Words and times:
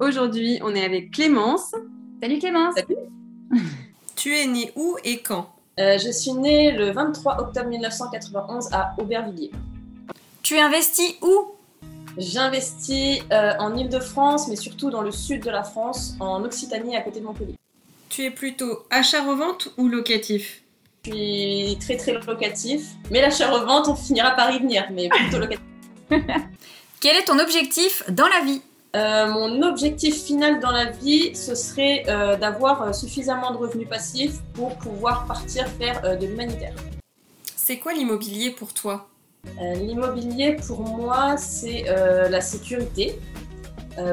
Aujourd'hui, 0.00 0.60
on 0.62 0.74
est 0.76 0.84
avec 0.84 1.10
Clémence. 1.10 1.74
Salut 2.22 2.38
Clémence. 2.38 2.74
Salut. 2.76 2.96
tu 4.16 4.36
es 4.36 4.46
née 4.46 4.72
où 4.76 4.96
et 5.02 5.18
quand? 5.18 5.52
Euh, 5.80 5.98
Je 5.98 6.10
suis 6.10 6.32
née 6.32 6.70
le 6.70 6.92
23 6.92 7.40
octobre 7.40 7.68
1991 7.68 8.68
à 8.72 8.94
Aubervilliers. 8.98 9.50
Tu 10.42 10.56
investis 10.58 11.16
où? 11.20 11.52
J'investis 12.16 13.22
euh, 13.32 13.52
en 13.58 13.76
Ile-de-France, 13.76 14.48
mais 14.48 14.56
surtout 14.56 14.90
dans 14.90 15.02
le 15.02 15.10
sud 15.10 15.42
de 15.42 15.50
la 15.50 15.64
France, 15.64 16.14
en 16.20 16.44
Occitanie, 16.44 16.96
à 16.96 17.00
côté 17.00 17.18
de 17.20 17.24
Montpellier. 17.24 17.54
Tu 18.08 18.24
es 18.24 18.30
plutôt 18.30 18.84
achat-revente 18.90 19.68
ou 19.78 19.88
locatif? 19.88 20.62
Je 21.06 21.10
suis 21.12 21.76
très 21.80 21.96
très 21.96 22.12
locatif, 22.12 22.82
mais 23.10 23.20
l'achat-revente, 23.20 23.88
on 23.88 23.94
finira 23.96 24.30
par 24.32 24.50
y 24.52 24.58
venir, 24.58 24.86
mais 24.92 25.08
plutôt 25.08 25.38
locatif. 25.40 25.64
Quel 27.00 27.16
est 27.16 27.24
ton 27.24 27.38
objectif 27.38 28.02
dans 28.10 28.26
la 28.26 28.44
vie? 28.44 28.62
Euh, 28.96 29.30
mon 29.30 29.62
objectif 29.62 30.24
final 30.24 30.60
dans 30.60 30.70
la 30.70 30.86
vie, 30.86 31.34
ce 31.34 31.54
serait 31.54 32.04
euh, 32.08 32.36
d'avoir 32.36 32.82
euh, 32.82 32.92
suffisamment 32.92 33.50
de 33.50 33.58
revenus 33.58 33.88
passifs 33.88 34.38
pour 34.54 34.76
pouvoir 34.76 35.26
partir 35.26 35.66
faire 35.68 36.18
de 36.18 36.24
l'humanitaire. 36.24 36.74
C'est 37.54 37.78
quoi 37.78 37.92
l'immobilier 37.92 38.50
pour 38.50 38.72
toi? 38.72 39.08
L'immobilier 39.60 40.56
pour 40.66 40.80
moi, 40.80 41.36
c'est 41.36 41.84
la 41.84 42.40
sécurité. 42.40 43.18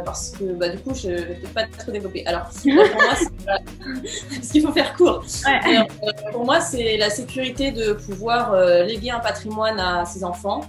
parce 0.03 0.31
que 0.31 0.43
bah, 0.43 0.69
du 0.69 0.77
coup, 0.79 0.93
je 0.93 1.09
ne 1.09 1.15
vais 1.15 1.47
pas 1.53 1.63
trop 1.65 1.91
développer. 1.91 2.25
Alors, 2.25 2.49
pour 2.49 2.73
moi, 2.73 2.83
parce 3.45 4.49
qu'il 4.51 4.61
faut 4.61 4.71
faire 4.71 4.93
court. 4.95 5.25
pour 6.31 6.45
moi, 6.45 6.59
c'est 6.59 6.97
la 6.97 7.09
sécurité 7.09 7.71
de 7.71 7.93
pouvoir 7.93 8.55
léguer 8.83 9.11
un 9.11 9.19
patrimoine 9.19 9.79
à 9.79 10.05
ses 10.05 10.23
enfants, 10.23 10.61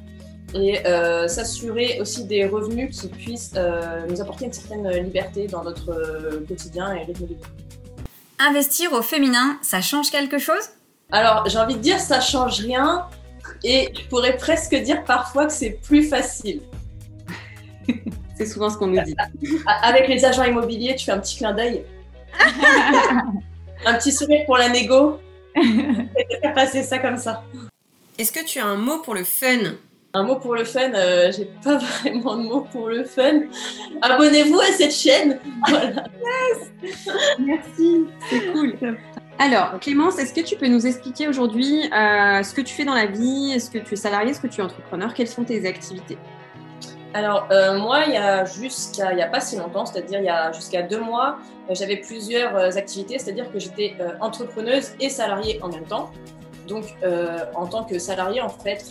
et 0.54 0.86
euh, 0.86 1.28
s'assurer 1.28 1.98
aussi 2.00 2.24
des 2.24 2.46
revenus 2.46 3.00
qui 3.00 3.08
puissent 3.08 3.54
euh, 3.56 4.06
nous 4.08 4.20
apporter 4.20 4.46
une 4.46 4.52
certaine 4.52 4.88
liberté 5.02 5.46
dans 5.46 5.62
notre 5.62 5.90
euh, 5.90 6.44
quotidien 6.46 6.94
et 6.94 7.04
rythme 7.04 7.26
de 7.26 7.34
vie. 7.34 7.40
Investir 8.38 8.92
au 8.92 9.02
féminin, 9.02 9.58
ça 9.62 9.80
change 9.80 10.10
quelque 10.10 10.38
chose? 10.38 10.70
Alors, 11.10 11.48
j'ai 11.48 11.58
envie 11.58 11.76
de 11.76 11.80
dire 11.80 11.98
ça 11.98 12.20
change 12.20 12.60
rien 12.60 13.06
et 13.64 13.92
je 13.94 14.08
pourrais 14.08 14.36
presque 14.36 14.74
dire 14.74 15.04
parfois 15.04 15.46
que 15.46 15.52
c'est 15.52 15.78
plus 15.82 16.04
facile. 16.08 16.62
c'est 18.36 18.46
souvent 18.46 18.70
ce 18.70 18.76
qu'on 18.76 18.88
nous 18.88 19.02
dit. 19.02 19.16
Avec 19.82 20.08
les 20.08 20.24
agents 20.24 20.44
immobiliers, 20.44 20.94
tu 20.96 21.06
fais 21.06 21.12
un 21.12 21.18
petit 21.18 21.36
clin 21.36 21.52
d'œil. 21.52 21.84
un 23.86 23.94
petit 23.94 24.12
sourire 24.12 24.44
pour 24.46 24.58
la 24.58 24.68
négo. 24.68 25.18
et 25.56 26.40
faire 26.42 26.52
passer 26.52 26.82
ça 26.82 26.98
comme 26.98 27.16
ça. 27.16 27.42
Est-ce 28.18 28.30
que 28.30 28.44
tu 28.44 28.58
as 28.58 28.66
un 28.66 28.76
mot 28.76 28.98
pour 28.98 29.14
le 29.14 29.24
fun? 29.24 29.76
Un 30.16 30.22
mot 30.22 30.36
pour 30.36 30.54
le 30.54 30.64
fun, 30.64 30.92
euh, 30.94 31.30
j'ai 31.30 31.44
pas 31.62 31.76
vraiment 32.00 32.36
de 32.36 32.42
mot 32.42 32.60
pour 32.72 32.88
le 32.88 33.04
fun. 33.04 33.40
Abonnez-vous 34.00 34.60
à 34.60 34.72
cette 34.72 34.94
chaîne. 34.94 35.38
Voilà. 35.68 36.04
Merci, 37.38 38.06
c'est 38.30 38.52
cool. 38.52 38.74
Alors, 39.38 39.78
Clémence, 39.80 40.18
est-ce 40.18 40.32
que 40.32 40.40
tu 40.40 40.56
peux 40.56 40.68
nous 40.68 40.86
expliquer 40.86 41.28
aujourd'hui 41.28 41.82
euh, 41.92 42.42
ce 42.42 42.54
que 42.54 42.60
tu 42.60 42.74
fais 42.74 42.84
dans 42.84 42.94
la 42.94 43.06
vie? 43.06 43.52
Est-ce 43.52 43.70
que 43.70 43.78
tu 43.78 43.94
es 43.94 43.96
salarié? 43.96 44.30
Est-ce 44.30 44.40
que 44.40 44.46
tu 44.46 44.60
es 44.60 44.64
entrepreneur? 44.64 45.12
Quelles 45.12 45.28
sont 45.28 45.44
tes 45.44 45.66
activités? 45.66 46.16
Alors, 47.12 47.48
euh, 47.50 47.78
moi, 47.78 48.04
il 48.06 48.12
y 48.12 48.16
a 48.16 48.44
jusqu'à, 48.44 49.12
il 49.12 49.18
y 49.18 49.22
a 49.22 49.26
pas 49.26 49.40
si 49.40 49.56
longtemps, 49.56 49.86
c'est-à-dire 49.86 50.20
il 50.20 50.26
y 50.26 50.30
a 50.30 50.52
jusqu'à 50.52 50.82
deux 50.82 51.00
mois, 51.00 51.38
j'avais 51.70 51.96
plusieurs 51.96 52.76
activités, 52.76 53.18
c'est-à-dire 53.18 53.50
que 53.50 53.58
j'étais 53.58 53.96
entrepreneuse 54.20 54.92
et 55.00 55.08
salariée 55.08 55.58
en 55.62 55.68
même 55.68 55.84
temps. 55.84 56.10
Donc, 56.68 56.84
en 57.54 57.66
tant 57.66 57.84
que 57.84 57.98
salariée, 57.98 58.40
en 58.40 58.48
fait, 58.48 58.84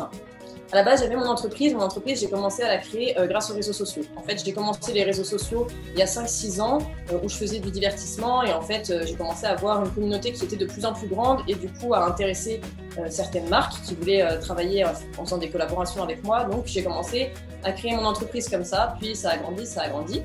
à 0.71 0.77
la 0.77 0.83
base, 0.83 1.01
j'avais 1.01 1.15
mon 1.15 1.27
entreprise. 1.27 1.73
Mon 1.73 1.81
entreprise, 1.81 2.21
j'ai 2.21 2.29
commencé 2.29 2.63
à 2.63 2.67
la 2.67 2.77
créer 2.77 3.17
euh, 3.19 3.27
grâce 3.27 3.51
aux 3.51 3.53
réseaux 3.53 3.73
sociaux. 3.73 4.03
En 4.15 4.23
fait, 4.23 4.41
j'ai 4.43 4.51
commencé 4.51 4.93
les 4.93 5.03
réseaux 5.03 5.23
sociaux 5.23 5.67
il 5.93 5.99
y 5.99 6.01
a 6.01 6.05
5-6 6.05 6.59
ans 6.59 6.79
euh, 7.11 7.19
où 7.23 7.29
je 7.29 7.35
faisais 7.35 7.59
du 7.59 7.69
divertissement 7.69 8.43
et 8.43 8.51
en 8.51 8.61
fait, 8.61 8.89
euh, 8.89 9.03
j'ai 9.05 9.13
commencé 9.13 9.45
à 9.45 9.51
avoir 9.51 9.83
une 9.85 9.91
communauté 9.91 10.31
qui 10.31 10.43
était 10.43 10.55
de 10.55 10.65
plus 10.65 10.85
en 10.85 10.93
plus 10.93 11.07
grande 11.07 11.41
et 11.47 11.55
du 11.55 11.67
coup 11.67 11.93
à 11.93 12.05
intéresser 12.05 12.61
certaines 13.09 13.49
marques 13.49 13.81
qui 13.83 13.93
voulaient 13.93 14.39
travailler 14.39 14.85
en 14.85 15.25
faisant 15.25 15.37
des 15.37 15.49
collaborations 15.49 16.01
avec 16.01 16.23
moi. 16.23 16.45
Donc, 16.45 16.63
j'ai 16.65 16.81
commencé 16.81 17.31
à 17.65 17.73
créer 17.73 17.93
mon 17.93 18.05
entreprise 18.05 18.47
comme 18.47 18.63
ça. 18.63 18.95
Puis, 19.01 19.17
ça 19.17 19.31
a 19.31 19.37
grandi, 19.37 19.65
ça 19.65 19.81
a 19.81 19.89
grandi. 19.89 20.21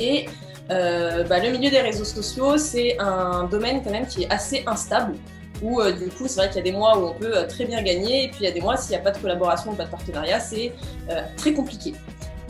Et 0.00 0.26
bah, 0.68 1.38
le 1.38 1.50
milieu 1.52 1.70
des 1.70 1.80
réseaux 1.80 2.04
sociaux, 2.04 2.58
c'est 2.58 2.98
un 2.98 3.44
domaine 3.44 3.84
quand 3.84 3.92
même 3.92 4.08
qui 4.08 4.24
est 4.24 4.32
assez 4.32 4.64
instable 4.66 5.14
où 5.62 5.80
euh, 5.80 5.92
du 5.92 6.08
coup 6.08 6.26
c'est 6.26 6.40
vrai 6.40 6.48
qu'il 6.48 6.56
y 6.56 6.60
a 6.60 6.62
des 6.62 6.72
mois 6.72 6.98
où 6.98 7.06
on 7.06 7.14
peut 7.14 7.36
euh, 7.36 7.46
très 7.46 7.64
bien 7.64 7.82
gagner 7.82 8.24
et 8.24 8.28
puis 8.28 8.38
il 8.40 8.44
y 8.44 8.48
a 8.48 8.52
des 8.52 8.60
mois 8.60 8.76
s'il 8.76 8.90
n'y 8.90 8.96
a 8.96 9.00
pas 9.00 9.10
de 9.10 9.18
collaboration 9.18 9.74
pas 9.74 9.84
de 9.84 9.90
partenariat 9.90 10.40
c'est 10.40 10.72
euh, 11.10 11.22
très 11.36 11.52
compliqué. 11.52 11.94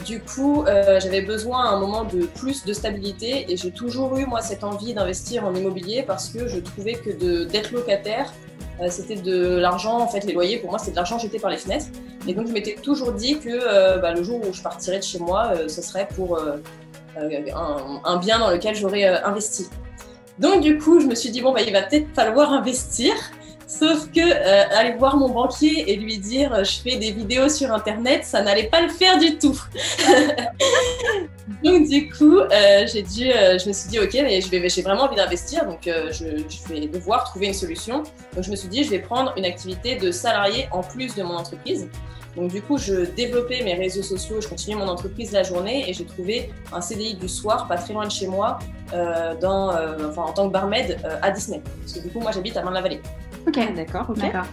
Du 0.06 0.18
coup, 0.18 0.64
j'avais 0.66 1.20
besoin 1.20 1.66
à 1.66 1.68
un 1.74 1.78
moment 1.78 2.04
de 2.04 2.24
plus 2.24 2.64
de 2.64 2.72
stabilité 2.72 3.44
et 3.52 3.58
j'ai 3.58 3.70
toujours 3.70 4.16
eu 4.16 4.24
moi 4.24 4.40
cette 4.40 4.64
envie 4.64 4.94
d'investir 4.94 5.44
en 5.44 5.54
immobilier 5.54 6.02
parce 6.02 6.30
que 6.30 6.48
je 6.48 6.58
trouvais 6.58 6.94
que 6.94 7.10
d'être 7.44 7.70
locataire, 7.70 8.32
c'était 8.88 9.16
de 9.16 9.58
l'argent, 9.58 9.98
en 9.98 10.08
fait 10.08 10.24
les 10.24 10.32
loyers 10.32 10.56
pour 10.56 10.70
moi 10.70 10.78
c'était 10.78 10.92
de 10.92 10.96
l'argent 10.96 11.18
jeté 11.18 11.38
par 11.38 11.50
les 11.50 11.58
fenêtres. 11.58 11.88
Et 12.26 12.32
donc 12.32 12.46
je 12.46 12.52
m'étais 12.52 12.76
toujours 12.76 13.12
dit 13.12 13.40
que 13.40 14.00
bah, 14.00 14.14
le 14.14 14.22
jour 14.22 14.40
où 14.40 14.54
je 14.54 14.62
partirais 14.62 15.00
de 15.00 15.04
chez 15.04 15.18
moi, 15.18 15.52
ce 15.68 15.82
serait 15.82 16.08
pour 16.16 16.40
un, 17.18 18.16
bien 18.16 18.38
dans 18.38 18.50
lequel 18.50 18.74
j'aurais 18.74 19.04
investi. 19.04 19.68
Donc 20.40 20.62
du 20.62 20.78
coup, 20.78 21.00
je 21.00 21.06
me 21.06 21.14
suis 21.14 21.30
dit, 21.30 21.42
bon, 21.42 21.52
bah, 21.52 21.60
il 21.60 21.72
va 21.72 21.82
peut-être 21.82 22.08
falloir 22.14 22.52
investir. 22.52 23.12
Sauf 23.66 24.10
que 24.10 24.18
euh, 24.20 24.64
aller 24.76 24.94
voir 24.94 25.16
mon 25.16 25.28
banquier 25.28 25.92
et 25.92 25.94
lui 25.94 26.18
dire 26.18 26.52
euh, 26.52 26.64
je 26.64 26.80
fais 26.80 26.96
des 26.96 27.12
vidéos 27.12 27.48
sur 27.48 27.72
internet, 27.72 28.24
ça 28.24 28.42
n'allait 28.42 28.66
pas 28.66 28.80
le 28.80 28.88
faire 28.88 29.16
du 29.16 29.38
tout. 29.38 29.56
donc 31.62 31.88
du 31.88 32.10
coup, 32.10 32.40
euh, 32.40 32.86
j'ai 32.92 33.02
dû, 33.02 33.30
je 33.30 33.68
me 33.68 33.72
suis 33.72 33.88
dit 33.88 34.00
ok, 34.00 34.12
mais 34.14 34.40
j'ai 34.40 34.82
vraiment 34.82 35.02
envie 35.02 35.14
d'investir, 35.14 35.66
donc 35.66 35.82
je, 35.84 36.10
je, 36.10 36.68
vais 36.68 36.88
devoir 36.88 37.22
trouver 37.22 37.46
une 37.46 37.54
solution. 37.54 38.02
Donc 38.34 38.42
je 38.42 38.50
me 38.50 38.56
suis 38.56 38.68
dit 38.68 38.82
je 38.82 38.90
vais 38.90 38.98
prendre 38.98 39.32
une 39.36 39.44
activité 39.44 39.94
de 39.94 40.10
salarié 40.10 40.66
en 40.72 40.82
plus 40.82 41.14
de 41.14 41.22
mon 41.22 41.36
entreprise. 41.36 41.88
Donc 42.36 42.52
du 42.52 42.62
coup, 42.62 42.78
je 42.78 43.06
développais 43.14 43.62
mes 43.62 43.74
réseaux 43.74 44.02
sociaux, 44.02 44.40
je 44.40 44.48
continuais 44.48 44.76
mon 44.76 44.88
entreprise 44.88 45.32
la 45.32 45.42
journée 45.42 45.88
et 45.88 45.92
j'ai 45.92 46.04
trouvé 46.04 46.50
un 46.72 46.80
CDI 46.80 47.14
du 47.14 47.28
soir, 47.28 47.66
pas 47.66 47.76
très 47.76 47.92
loin 47.92 48.06
de 48.06 48.12
chez 48.12 48.28
moi, 48.28 48.58
euh, 48.92 49.34
dans, 49.34 49.74
euh, 49.74 50.08
enfin, 50.08 50.22
en 50.22 50.32
tant 50.32 50.48
que 50.48 50.52
barmaid 50.52 50.98
euh, 51.04 51.18
à 51.22 51.30
Disney. 51.30 51.60
Parce 51.80 51.94
que 51.94 52.00
du 52.00 52.08
coup, 52.08 52.20
moi, 52.20 52.30
j'habite 52.32 52.56
à 52.56 52.62
Marne-la-Vallée. 52.62 53.00
Ok, 53.46 53.58
d'accord. 53.74 54.12
d'accord. 54.14 54.46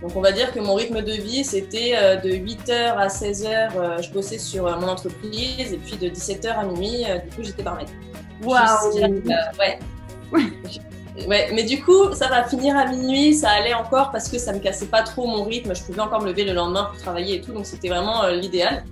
Donc 0.00 0.16
on 0.16 0.20
va 0.20 0.32
dire 0.32 0.52
que 0.52 0.58
mon 0.58 0.74
rythme 0.74 1.00
de 1.00 1.12
vie, 1.12 1.44
c'était 1.44 1.92
de 2.24 2.30
8h 2.30 2.96
à 2.96 3.06
16h, 3.06 4.02
je 4.02 4.10
bossais 4.10 4.38
sur 4.38 4.64
mon 4.80 4.88
entreprise 4.88 5.72
et 5.72 5.76
puis 5.76 5.96
de 5.96 6.08
17h 6.08 6.48
à 6.48 6.64
minuit, 6.64 7.04
du 7.04 7.36
coup, 7.36 7.44
j'étais 7.44 7.62
barmaid. 7.62 7.88
Waouh 8.42 8.96
Ouais. 9.60 9.78
Ouais, 11.28 11.50
mais 11.52 11.64
du 11.64 11.82
coup, 11.82 12.12
ça 12.14 12.28
va 12.28 12.44
finir 12.44 12.76
à 12.76 12.86
minuit, 12.86 13.34
ça 13.34 13.50
allait 13.50 13.74
encore 13.74 14.10
parce 14.10 14.28
que 14.28 14.38
ça 14.38 14.52
me 14.52 14.58
cassait 14.58 14.86
pas 14.86 15.02
trop 15.02 15.26
mon 15.26 15.44
rythme, 15.44 15.74
je 15.74 15.82
pouvais 15.82 16.00
encore 16.00 16.22
me 16.22 16.28
lever 16.28 16.44
le 16.44 16.54
lendemain 16.54 16.84
pour 16.84 16.98
travailler 16.98 17.36
et 17.36 17.40
tout, 17.42 17.52
donc 17.52 17.66
c'était 17.66 17.88
vraiment 17.88 18.24
euh, 18.24 18.32
l'idéal. 18.32 18.84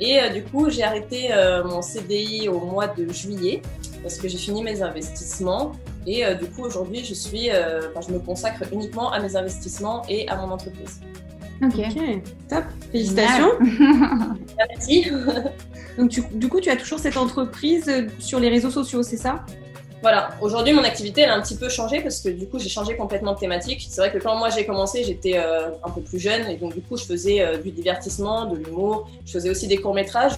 Et 0.00 0.20
euh, 0.20 0.30
du 0.30 0.42
coup, 0.42 0.70
j'ai 0.70 0.82
arrêté 0.82 1.28
euh, 1.32 1.62
mon 1.62 1.80
CDI 1.80 2.48
au 2.48 2.58
mois 2.58 2.88
de 2.88 3.10
juillet 3.12 3.62
parce 4.02 4.16
que 4.16 4.26
j'ai 4.26 4.38
fini 4.38 4.62
mes 4.64 4.82
investissements. 4.82 5.72
Et 6.04 6.24
du 6.34 6.46
coup, 6.46 6.62
aujourd'hui, 6.62 7.04
je 7.04 7.14
suis, 7.14 7.46
je 7.46 8.12
me 8.12 8.18
consacre 8.18 8.64
uniquement 8.72 9.12
à 9.12 9.20
mes 9.20 9.36
investissements 9.36 10.02
et 10.08 10.28
à 10.28 10.34
mon 10.34 10.50
entreprise. 10.50 11.00
Ok, 11.62 11.76
top, 12.48 12.64
félicitations. 12.90 13.52
Merci. 14.58 15.06
Donc, 15.96 16.10
du 16.32 16.48
coup, 16.48 16.60
tu 16.60 16.70
as 16.70 16.74
toujours 16.74 16.98
cette 16.98 17.16
entreprise 17.16 17.88
sur 18.18 18.40
les 18.40 18.48
réseaux 18.48 18.72
sociaux, 18.72 19.04
c'est 19.04 19.16
ça? 19.16 19.44
Voilà, 20.02 20.30
aujourd'hui 20.40 20.72
mon 20.72 20.82
activité 20.82 21.20
elle 21.20 21.30
a 21.30 21.36
un 21.36 21.40
petit 21.40 21.56
peu 21.56 21.68
changé 21.68 22.00
parce 22.00 22.20
que 22.20 22.28
du 22.28 22.48
coup 22.48 22.58
j'ai 22.58 22.68
changé 22.68 22.96
complètement 22.96 23.34
de 23.34 23.38
thématique. 23.38 23.86
C'est 23.88 24.00
vrai 24.00 24.10
que 24.10 24.18
quand 24.18 24.34
moi 24.34 24.50
j'ai 24.50 24.66
commencé 24.66 25.04
j'étais 25.04 25.38
euh, 25.38 25.70
un 25.84 25.90
peu 25.90 26.00
plus 26.00 26.18
jeune 26.18 26.48
et 26.48 26.56
donc 26.56 26.74
du 26.74 26.82
coup 26.82 26.96
je 26.96 27.04
faisais 27.04 27.40
euh, 27.40 27.56
du 27.56 27.70
divertissement, 27.70 28.46
de 28.46 28.56
l'humour, 28.56 29.08
je 29.24 29.32
faisais 29.32 29.48
aussi 29.48 29.68
des 29.68 29.76
courts 29.76 29.94
métrages, 29.94 30.32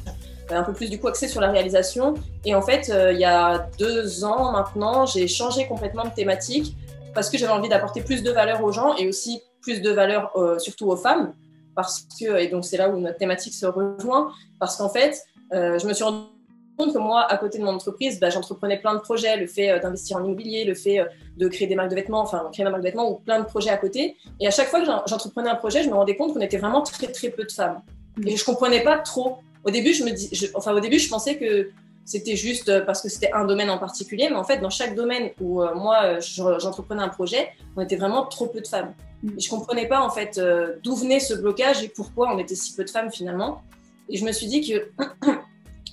euh, 0.52 0.56
un 0.56 0.62
peu 0.64 0.74
plus 0.74 0.90
du 0.90 1.00
coup 1.00 1.08
axé 1.08 1.28
sur 1.28 1.40
la 1.40 1.50
réalisation. 1.50 2.12
Et 2.44 2.54
en 2.54 2.60
fait 2.60 2.92
il 3.12 3.18
y 3.18 3.24
a 3.24 3.66
deux 3.78 4.24
ans 4.24 4.52
maintenant 4.52 5.06
j'ai 5.06 5.26
changé 5.26 5.66
complètement 5.66 6.04
de 6.04 6.10
thématique 6.10 6.76
parce 7.14 7.30
que 7.30 7.38
j'avais 7.38 7.52
envie 7.52 7.70
d'apporter 7.70 8.02
plus 8.02 8.22
de 8.22 8.30
valeur 8.30 8.62
aux 8.62 8.72
gens 8.72 8.94
et 8.96 9.08
aussi 9.08 9.40
plus 9.62 9.80
de 9.80 9.90
valeur 9.90 10.30
surtout 10.58 10.90
aux 10.90 10.96
femmes 10.96 11.32
parce 11.74 12.06
que 12.20 12.38
et 12.38 12.48
donc 12.48 12.66
c'est 12.66 12.76
là 12.76 12.90
où 12.90 13.00
notre 13.00 13.16
thématique 13.16 13.54
se 13.54 13.64
rejoint 13.64 14.30
parce 14.60 14.76
qu'en 14.76 14.90
fait 14.90 15.22
je 15.50 15.86
me 15.86 15.94
suis 15.94 16.04
rendu 16.04 16.33
que 16.76 16.98
moi, 16.98 17.22
à 17.30 17.36
côté 17.36 17.58
de 17.58 17.64
mon 17.64 17.74
entreprise, 17.74 18.20
bah, 18.20 18.30
j'entreprenais 18.30 18.78
plein 18.78 18.94
de 18.94 19.00
projets, 19.00 19.36
le 19.36 19.46
fait 19.46 19.70
euh, 19.70 19.78
d'investir 19.78 20.16
en 20.16 20.24
immobilier, 20.24 20.64
le 20.64 20.74
fait 20.74 21.00
euh, 21.00 21.04
de 21.36 21.48
créer 21.48 21.66
des 21.66 21.74
marques 21.74 21.90
de 21.90 21.94
vêtements, 21.94 22.20
enfin 22.20 22.48
créer 22.52 22.64
ma 22.64 22.70
marque 22.70 22.82
de 22.82 22.88
vêtements 22.88 23.10
ou 23.10 23.16
plein 23.16 23.40
de 23.40 23.44
projets 23.44 23.70
à 23.70 23.76
côté. 23.76 24.16
Et 24.40 24.46
à 24.46 24.50
chaque 24.50 24.68
fois 24.68 24.80
que 24.80 24.86
j'entreprenais 24.86 25.50
un 25.50 25.54
projet, 25.54 25.82
je 25.82 25.88
me 25.88 25.94
rendais 25.94 26.16
compte 26.16 26.34
qu'on 26.34 26.40
était 26.40 26.58
vraiment 26.58 26.82
très 26.82 27.06
très 27.06 27.30
peu 27.30 27.44
de 27.44 27.52
femmes. 27.52 27.80
Et 28.26 28.36
je 28.36 28.44
comprenais 28.44 28.82
pas 28.82 28.98
trop. 28.98 29.38
Au 29.64 29.70
début, 29.70 29.94
je 29.94 30.04
me 30.04 30.10
dis, 30.10 30.30
enfin 30.54 30.72
au 30.74 30.80
début, 30.80 30.98
je 30.98 31.08
pensais 31.08 31.36
que 31.36 31.70
c'était 32.04 32.36
juste 32.36 32.68
euh, 32.68 32.82
parce 32.82 33.00
que 33.00 33.08
c'était 33.08 33.32
un 33.32 33.44
domaine 33.44 33.70
en 33.70 33.78
particulier, 33.78 34.28
mais 34.28 34.36
en 34.36 34.44
fait, 34.44 34.58
dans 34.58 34.70
chaque 34.70 34.94
domaine 34.94 35.30
où 35.40 35.62
moi 35.74 36.18
j'entreprenais 36.20 37.02
un 37.02 37.08
projet, 37.08 37.48
on 37.76 37.80
était 37.80 37.96
vraiment 37.96 38.26
trop 38.26 38.46
peu 38.46 38.60
de 38.60 38.66
femmes. 38.66 38.94
Et 39.24 39.40
je 39.40 39.48
comprenais 39.48 39.88
pas 39.88 40.02
en 40.02 40.10
fait 40.10 40.40
d'où 40.82 40.94
venait 40.94 41.20
ce 41.20 41.34
blocage 41.34 41.82
et 41.82 41.88
pourquoi 41.88 42.34
on 42.34 42.38
était 42.38 42.54
si 42.54 42.74
peu 42.74 42.84
de 42.84 42.90
femmes 42.90 43.10
finalement. 43.10 43.62
Et 44.08 44.16
je 44.16 44.24
me 44.24 44.32
suis 44.32 44.46
dit 44.46 44.60
que 44.60 44.90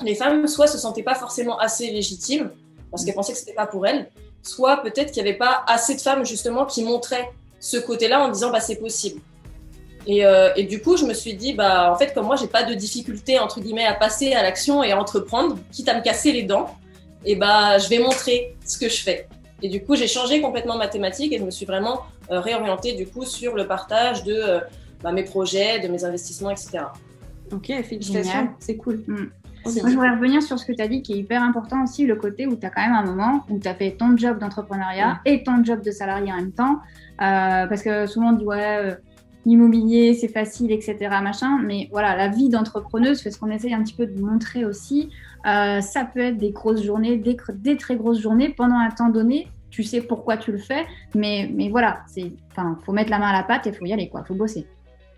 les 0.04 0.16
femmes 0.16 0.48
soit 0.48 0.68
se 0.68 0.78
sentaient 0.78 1.04
pas 1.04 1.16
forcément 1.16 1.58
assez 1.58 1.92
légitimes 1.92 2.52
parce 2.90 3.06
qu'elles 3.06 3.16
pensaient 3.16 3.34
que 3.34 3.40
c'était 3.40 3.54
pas 3.54 3.68
pour 3.68 3.88
elles, 3.88 4.10
soit 4.44 4.78
peut-être 4.78 5.12
qu'il 5.12 5.24
n'y 5.24 5.30
avait 5.30 5.38
pas 5.38 5.64
assez 5.68 5.96
de 5.96 6.02
femmes 6.02 6.26
justement 6.26 6.66
qui 6.66 6.84
montraient 6.84 7.30
ce 7.60 7.78
côté-là 7.78 8.22
en 8.22 8.30
disant 8.30 8.52
bah 8.52 8.60
c'est 8.60 8.78
possible. 8.78 9.22
Et, 10.08 10.26
euh, 10.26 10.52
et, 10.56 10.64
du 10.64 10.82
coup, 10.82 10.98
je 10.98 11.06
me 11.06 11.14
suis 11.14 11.36
dit 11.36 11.54
bah 11.54 11.92
en 11.94 11.96
fait 11.96 12.14
comme 12.14 12.26
moi 12.26 12.36
j'ai 12.36 12.48
pas 12.48 12.64
de 12.64 12.74
difficulté 12.74 13.40
entre 13.40 13.60
guillemets 13.60 13.86
à 13.86 13.94
passer 13.94 14.34
à 14.34 14.42
l'action 14.42 14.84
et 14.84 14.92
à 14.92 15.00
entreprendre, 15.00 15.58
quitte 15.72 15.90
à 15.90 15.96
me 15.96 16.02
casser 16.02 16.32
les 16.32 16.44
dents, 16.44 16.76
et 17.24 17.36
bah 17.36 17.78
je 17.78 17.88
vais 17.88 18.00
montrer 18.00 18.56
ce 18.66 18.78
que 18.78 18.90
je 18.90 19.02
fais. 19.02 19.28
Et 19.62 19.70
du 19.70 19.84
coup, 19.84 19.96
j'ai 19.96 20.08
changé 20.08 20.42
complètement 20.42 20.78
ma 20.78 20.88
thématique 20.88 21.34
et 21.34 21.38
je 21.38 21.44
me 21.44 21.52
suis 21.52 21.68
vraiment 21.68 22.02
euh, 22.32 22.40
réorientée 22.40 22.94
du 22.94 23.06
coup 23.06 23.26
sur 23.26 23.56
le 23.56 23.68
partage 23.68 24.24
de 24.24 24.34
euh, 24.34 24.60
bah, 25.04 25.12
mes 25.12 25.24
projets, 25.24 25.80
de 25.80 25.88
mes 25.88 26.04
investissements, 26.04 26.50
etc. 26.50 26.86
Ok, 27.52 27.68
félicitations, 27.84 28.50
c'est 28.60 28.78
cool. 28.78 29.04
Mm. 29.08 29.32
Moi, 29.66 29.74
je 29.76 29.94
voudrais 29.94 30.12
revenir 30.12 30.42
sur 30.42 30.58
ce 30.58 30.66
que 30.66 30.74
tu 30.74 30.82
as 30.82 30.88
dit 30.88 31.02
qui 31.02 31.14
est 31.14 31.18
hyper 31.18 31.44
important 31.44 31.84
aussi, 31.84 32.06
le 32.06 32.16
côté 32.16 32.48
où 32.48 32.56
tu 32.56 32.66
as 32.66 32.70
quand 32.70 32.82
même 32.82 32.94
un 32.94 33.06
moment 33.06 33.46
où 33.50 33.60
tu 33.60 33.68
as 33.68 33.76
fait 33.76 33.92
ton 33.92 34.18
job 34.18 34.40
d'entrepreneuriat 34.40 35.20
et 35.26 35.44
ton 35.44 35.64
job 35.64 35.82
de 35.84 35.92
salarié 35.92 36.32
en 36.32 36.38
même 36.38 36.52
temps. 36.52 36.80
Euh, 37.22 37.68
parce 37.68 37.84
que 37.84 38.08
souvent 38.08 38.30
on 38.30 38.34
dit, 38.34 38.46
ouais, 38.46 38.78
euh, 38.84 38.96
l'immobilier, 39.46 40.14
c'est 40.14 40.28
facile, 40.28 40.72
etc. 40.72 40.98
Machin. 41.22 41.60
Mais 41.64 41.88
voilà, 41.92 42.16
la 42.16 42.28
vie 42.28 42.50
d'entrepreneuse, 42.50 43.22
c'est 43.22 43.32
ce 43.32 43.40
qu'on 43.40 43.52
essaye 43.52 43.74
un 43.74 43.84
petit 43.84 43.94
peu 43.94 44.08
de 44.08 44.20
montrer 44.20 44.66
aussi. 44.66 45.10
Euh, 45.46 45.82
ça 45.82 46.06
peut 46.06 46.20
être 46.20 46.38
des 46.38 46.52
grosses 46.52 46.84
journées, 46.84 47.18
des, 47.18 47.38
des, 47.56 47.78
très 47.78 47.96
grosses 47.96 48.20
journées 48.20 48.50
pendant 48.50 48.78
un 48.78 48.90
temps 48.90 49.10
donné. 49.10 49.48
Tu 49.70 49.84
sais 49.84 50.02
pourquoi 50.02 50.38
tu 50.38 50.52
le 50.52 50.58
fais, 50.58 50.86
mais, 51.16 51.50
mais 51.54 51.70
voilà, 51.70 52.02
il 52.18 52.34
faut 52.84 52.92
mettre 52.92 53.10
la 53.10 53.20
main 53.20 53.30
à 53.30 53.34
la 53.34 53.44
pâte 53.44 53.68
et 53.68 53.70
il 53.70 53.76
faut 53.76 53.86
y 53.86 53.94
aller, 53.94 54.10
quoi. 54.10 54.24
faut 54.26 54.36
bosser. 54.36 54.68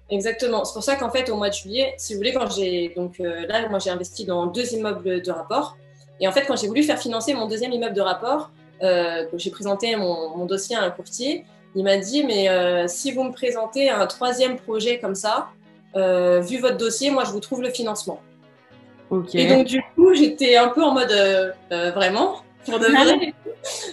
Exactement. 0.09 0.65
C'est 0.65 0.73
pour 0.73 0.83
ça 0.83 0.95
qu'en 0.95 1.09
fait, 1.09 1.29
au 1.29 1.35
mois 1.35 1.49
de 1.49 1.53
juillet, 1.53 1.93
si 1.97 2.13
vous 2.13 2.19
voulez, 2.19 2.33
quand 2.33 2.49
j'ai 2.51 2.93
donc 2.95 3.19
euh, 3.19 3.47
là, 3.47 3.67
moi, 3.69 3.79
j'ai 3.79 3.89
investi 3.89 4.25
dans 4.25 4.47
deux 4.47 4.73
immeubles 4.73 5.21
de 5.21 5.31
rapport. 5.31 5.77
Et 6.19 6.27
en 6.27 6.31
fait, 6.31 6.45
quand 6.45 6.55
j'ai 6.55 6.67
voulu 6.67 6.83
faire 6.83 6.99
financer 6.99 7.33
mon 7.33 7.47
deuxième 7.47 7.71
immeuble 7.71 7.95
de 7.95 8.01
rapport, 8.01 8.51
euh, 8.81 9.25
j'ai 9.33 9.49
présenté 9.49 9.95
mon, 9.95 10.45
dossier 10.45 10.75
à 10.75 10.83
un 10.83 10.89
courtier, 10.89 11.45
il 11.75 11.83
m'a 11.83 11.97
dit 11.97 12.23
mais 12.23 12.49
euh, 12.49 12.87
si 12.87 13.11
vous 13.11 13.23
me 13.23 13.31
présentez 13.31 13.89
un 13.89 14.05
troisième 14.05 14.57
projet 14.57 14.99
comme 14.99 15.15
ça, 15.15 15.49
vu 15.95 16.59
votre 16.59 16.77
dossier, 16.77 17.11
moi, 17.11 17.23
je 17.23 17.31
vous 17.31 17.39
trouve 17.39 17.61
le 17.61 17.69
financement. 17.69 18.19
Et 19.33 19.47
donc 19.47 19.67
du 19.67 19.81
coup, 19.95 20.13
j'étais 20.13 20.55
un 20.55 20.69
peu 20.69 20.83
en 20.83 20.93
mode 20.93 21.13
vraiment 21.69 22.37
pour 22.65 22.79
de 22.79 22.85
vrai. 22.87 23.33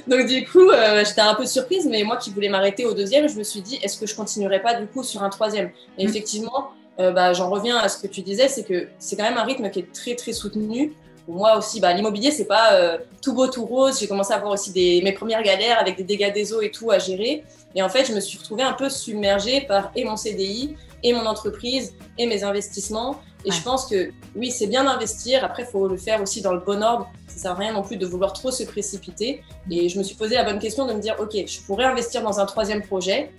Donc 0.06 0.26
du 0.26 0.46
coup, 0.46 0.70
euh, 0.70 1.04
j'étais 1.04 1.20
un 1.20 1.34
peu 1.34 1.46
surprise, 1.46 1.86
mais 1.88 2.02
moi 2.02 2.16
qui 2.16 2.30
voulais 2.30 2.48
m'arrêter 2.48 2.84
au 2.86 2.94
deuxième, 2.94 3.28
je 3.28 3.36
me 3.36 3.44
suis 3.44 3.60
dit, 3.60 3.78
est-ce 3.82 3.98
que 3.98 4.06
je 4.06 4.14
continuerai 4.14 4.60
pas 4.60 4.74
du 4.74 4.86
coup 4.86 5.02
sur 5.02 5.22
un 5.22 5.28
troisième? 5.28 5.70
Et 5.98 6.04
mm. 6.04 6.08
effectivement, 6.08 6.70
euh, 6.98 7.12
bah, 7.12 7.32
j'en 7.32 7.48
reviens 7.48 7.78
à 7.78 7.88
ce 7.88 7.98
que 7.98 8.06
tu 8.06 8.22
disais, 8.22 8.48
c'est 8.48 8.64
que 8.64 8.88
c'est 8.98 9.16
quand 9.16 9.22
même 9.22 9.38
un 9.38 9.44
rythme 9.44 9.70
qui 9.70 9.80
est 9.80 9.92
très 9.92 10.14
très 10.14 10.32
soutenu. 10.32 10.92
Moi 11.28 11.56
aussi, 11.56 11.80
bah, 11.80 11.92
l'immobilier, 11.92 12.30
c'est 12.30 12.46
pas 12.46 12.74
euh, 12.74 12.98
tout 13.22 13.34
beau, 13.34 13.46
tout 13.46 13.64
rose. 13.64 14.00
J'ai 14.00 14.08
commencé 14.08 14.32
à 14.32 14.36
avoir 14.36 14.52
aussi 14.52 14.72
des, 14.72 15.00
mes 15.02 15.12
premières 15.12 15.42
galères 15.42 15.78
avec 15.78 15.96
des 15.96 16.04
dégâts 16.04 16.32
des 16.32 16.52
eaux 16.52 16.60
et 16.60 16.70
tout 16.70 16.90
à 16.90 16.98
gérer. 16.98 17.44
Et 17.74 17.82
en 17.82 17.88
fait, 17.88 18.04
je 18.04 18.12
me 18.12 18.20
suis 18.20 18.38
retrouvée 18.38 18.62
un 18.62 18.72
peu 18.72 18.88
submergée 18.88 19.60
par 19.62 19.92
et 19.94 20.04
mon 20.04 20.16
CDI, 20.16 20.76
et 21.02 21.12
mon 21.12 21.26
entreprise, 21.26 21.94
et 22.18 22.26
mes 22.26 22.42
investissements. 22.42 23.20
Et 23.44 23.52
je 23.52 23.62
pense 23.62 23.86
que 23.86 24.10
oui, 24.36 24.50
c'est 24.50 24.66
bien 24.66 24.84
d'investir. 24.84 25.44
Après, 25.44 25.62
il 25.62 25.68
faut 25.68 25.88
le 25.88 25.96
faire 25.96 26.20
aussi 26.20 26.42
dans 26.42 26.52
le 26.52 26.60
bon 26.60 26.82
ordre. 26.82 27.08
Ça 27.28 27.38
sert 27.38 27.52
à 27.52 27.54
rien 27.54 27.72
non 27.72 27.82
plus 27.82 27.96
de 27.96 28.06
vouloir 28.06 28.32
trop 28.32 28.50
se 28.50 28.64
précipiter. 28.64 29.42
Et 29.70 29.88
je 29.88 29.98
me 29.98 30.02
suis 30.02 30.16
posé 30.16 30.34
la 30.34 30.44
bonne 30.44 30.58
question 30.58 30.86
de 30.86 30.92
me 30.92 31.00
dire, 31.00 31.16
OK, 31.18 31.32
je 31.32 31.60
pourrais 31.60 31.84
investir 31.84 32.22
dans 32.22 32.38
un 32.40 32.46
troisième 32.46 32.82
projet, 32.82 33.30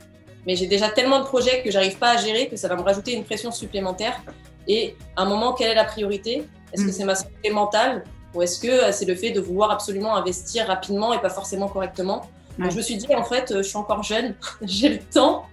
mais 0.48 0.56
j'ai 0.56 0.66
déjà 0.66 0.90
tellement 0.90 1.20
de 1.20 1.26
projets 1.26 1.62
que 1.62 1.70
j'arrive 1.70 1.98
pas 1.98 2.12
à 2.12 2.18
gérer 2.18 2.48
que 2.48 2.56
ça 2.56 2.68
va 2.68 2.76
me 2.76 2.82
rajouter 2.82 3.14
une 3.14 3.24
pression 3.26 3.52
supplémentaire. 3.52 4.20
Et 4.68 4.96
à 5.16 5.24
un 5.24 5.26
moment, 5.26 5.54
quelle 5.54 5.72
est 5.72 5.76
la 5.76 5.86
priorité? 5.86 6.48
Est-ce 6.74 6.84
que 6.84 6.90
mm. 6.90 6.94
c'est 6.94 7.06
ma 7.06 7.16
santé 7.16 7.50
mentale 7.52 8.04
ou 8.34 8.42
est-ce 8.42 8.60
que 8.60 8.68
euh, 8.68 8.92
c'est 8.92 9.06
le 9.06 9.16
fait 9.16 9.32
de 9.32 9.40
vouloir 9.40 9.72
absolument 9.72 10.16
investir 10.16 10.68
rapidement 10.68 11.14
et 11.14 11.20
pas 11.20 11.30
forcément 11.30 11.68
correctement? 11.68 12.30
Je 12.60 12.76
me 12.76 12.82
suis 12.82 12.96
dit, 12.96 13.08
en 13.16 13.24
fait, 13.24 13.52
euh, 13.52 13.58
je 13.58 13.70
suis 13.70 13.78
encore 13.78 14.04
jeune, 14.04 14.36
j'ai 14.62 14.90
le 14.90 15.00
temps. 15.00 15.46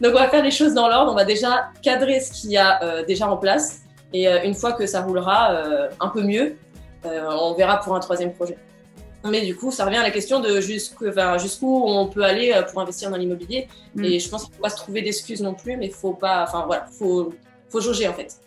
Donc, 0.00 0.12
on 0.14 0.18
va 0.18 0.28
faire 0.28 0.42
les 0.42 0.50
choses 0.50 0.74
dans 0.74 0.88
l'ordre. 0.88 1.12
On 1.12 1.14
va 1.14 1.24
déjà 1.24 1.68
cadrer 1.82 2.20
ce 2.20 2.32
qu'il 2.32 2.50
y 2.50 2.56
a 2.56 2.82
euh, 2.82 3.04
déjà 3.04 3.30
en 3.30 3.36
place. 3.36 3.82
Et 4.12 4.26
une 4.26 4.54
fois 4.54 4.72
que 4.72 4.86
ça 4.86 5.02
roulera 5.02 5.54
un 6.00 6.08
peu 6.08 6.22
mieux, 6.22 6.56
on 7.04 7.52
verra 7.52 7.76
pour 7.78 7.94
un 7.94 8.00
troisième 8.00 8.32
projet. 8.32 8.56
Mais 9.22 9.44
du 9.44 9.54
coup, 9.54 9.70
ça 9.70 9.84
revient 9.84 9.98
à 9.98 10.02
la 10.02 10.10
question 10.10 10.40
de 10.40 10.62
jusqu'où 10.62 11.84
on 11.84 12.06
peut 12.06 12.24
aller 12.24 12.58
pour 12.72 12.80
investir 12.80 13.10
dans 13.10 13.18
l'immobilier. 13.18 13.68
Mm. 13.96 14.04
Et 14.04 14.18
je 14.18 14.30
pense 14.30 14.44
qu'il 14.44 14.52
ne 14.52 14.56
faut 14.56 14.62
pas 14.62 14.70
se 14.70 14.76
trouver 14.76 15.02
d'excuses 15.02 15.42
non 15.42 15.52
plus, 15.52 15.76
mais 15.76 15.88
il 15.88 15.92
faut 15.92 16.14
pas, 16.14 16.42
enfin 16.44 16.64
voilà, 16.66 16.86
faut, 16.98 17.34
faut 17.68 17.82
jauger 17.82 18.08
en 18.08 18.14
fait. 18.14 18.40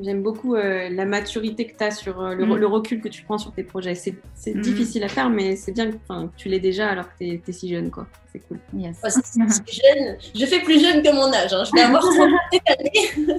J'aime 0.00 0.22
beaucoup 0.22 0.54
euh, 0.54 0.88
la 0.90 1.06
maturité 1.06 1.66
que 1.66 1.76
tu 1.76 1.82
as 1.82 1.90
sur 1.90 2.20
euh, 2.20 2.36
mm. 2.36 2.54
le, 2.54 2.66
recul 2.66 3.00
que 3.00 3.08
tu 3.08 3.24
prends 3.24 3.38
sur 3.38 3.52
tes 3.52 3.64
projets. 3.64 3.96
C'est 3.96 4.14
mm. 4.46 4.60
difficile 4.60 5.02
à 5.02 5.08
faire, 5.08 5.28
mais 5.28 5.56
c'est 5.56 5.72
bien 5.72 5.90
que 5.90 5.96
tu 6.36 6.48
l'aies 6.48 6.60
déjà 6.60 6.88
alors 6.88 7.08
que 7.08 7.18
tu 7.18 7.42
es, 7.46 7.52
si 7.52 7.68
jeune. 7.68 7.90
quoi. 7.90 8.06
C'est 8.32 8.38
cool. 8.40 8.60
jeune, 8.72 10.16
je 10.34 10.46
fais 10.46 10.60
plus 10.60 10.80
jeune 10.80 11.02
que 11.02 11.12
mon 11.12 11.32
âge. 11.32 11.52
Hein. 11.52 11.64
Je 11.64 11.72
vais 11.72 11.82
avoir 11.82 12.02
30 12.14 12.30
cette 12.52 12.78
année. 12.78 13.32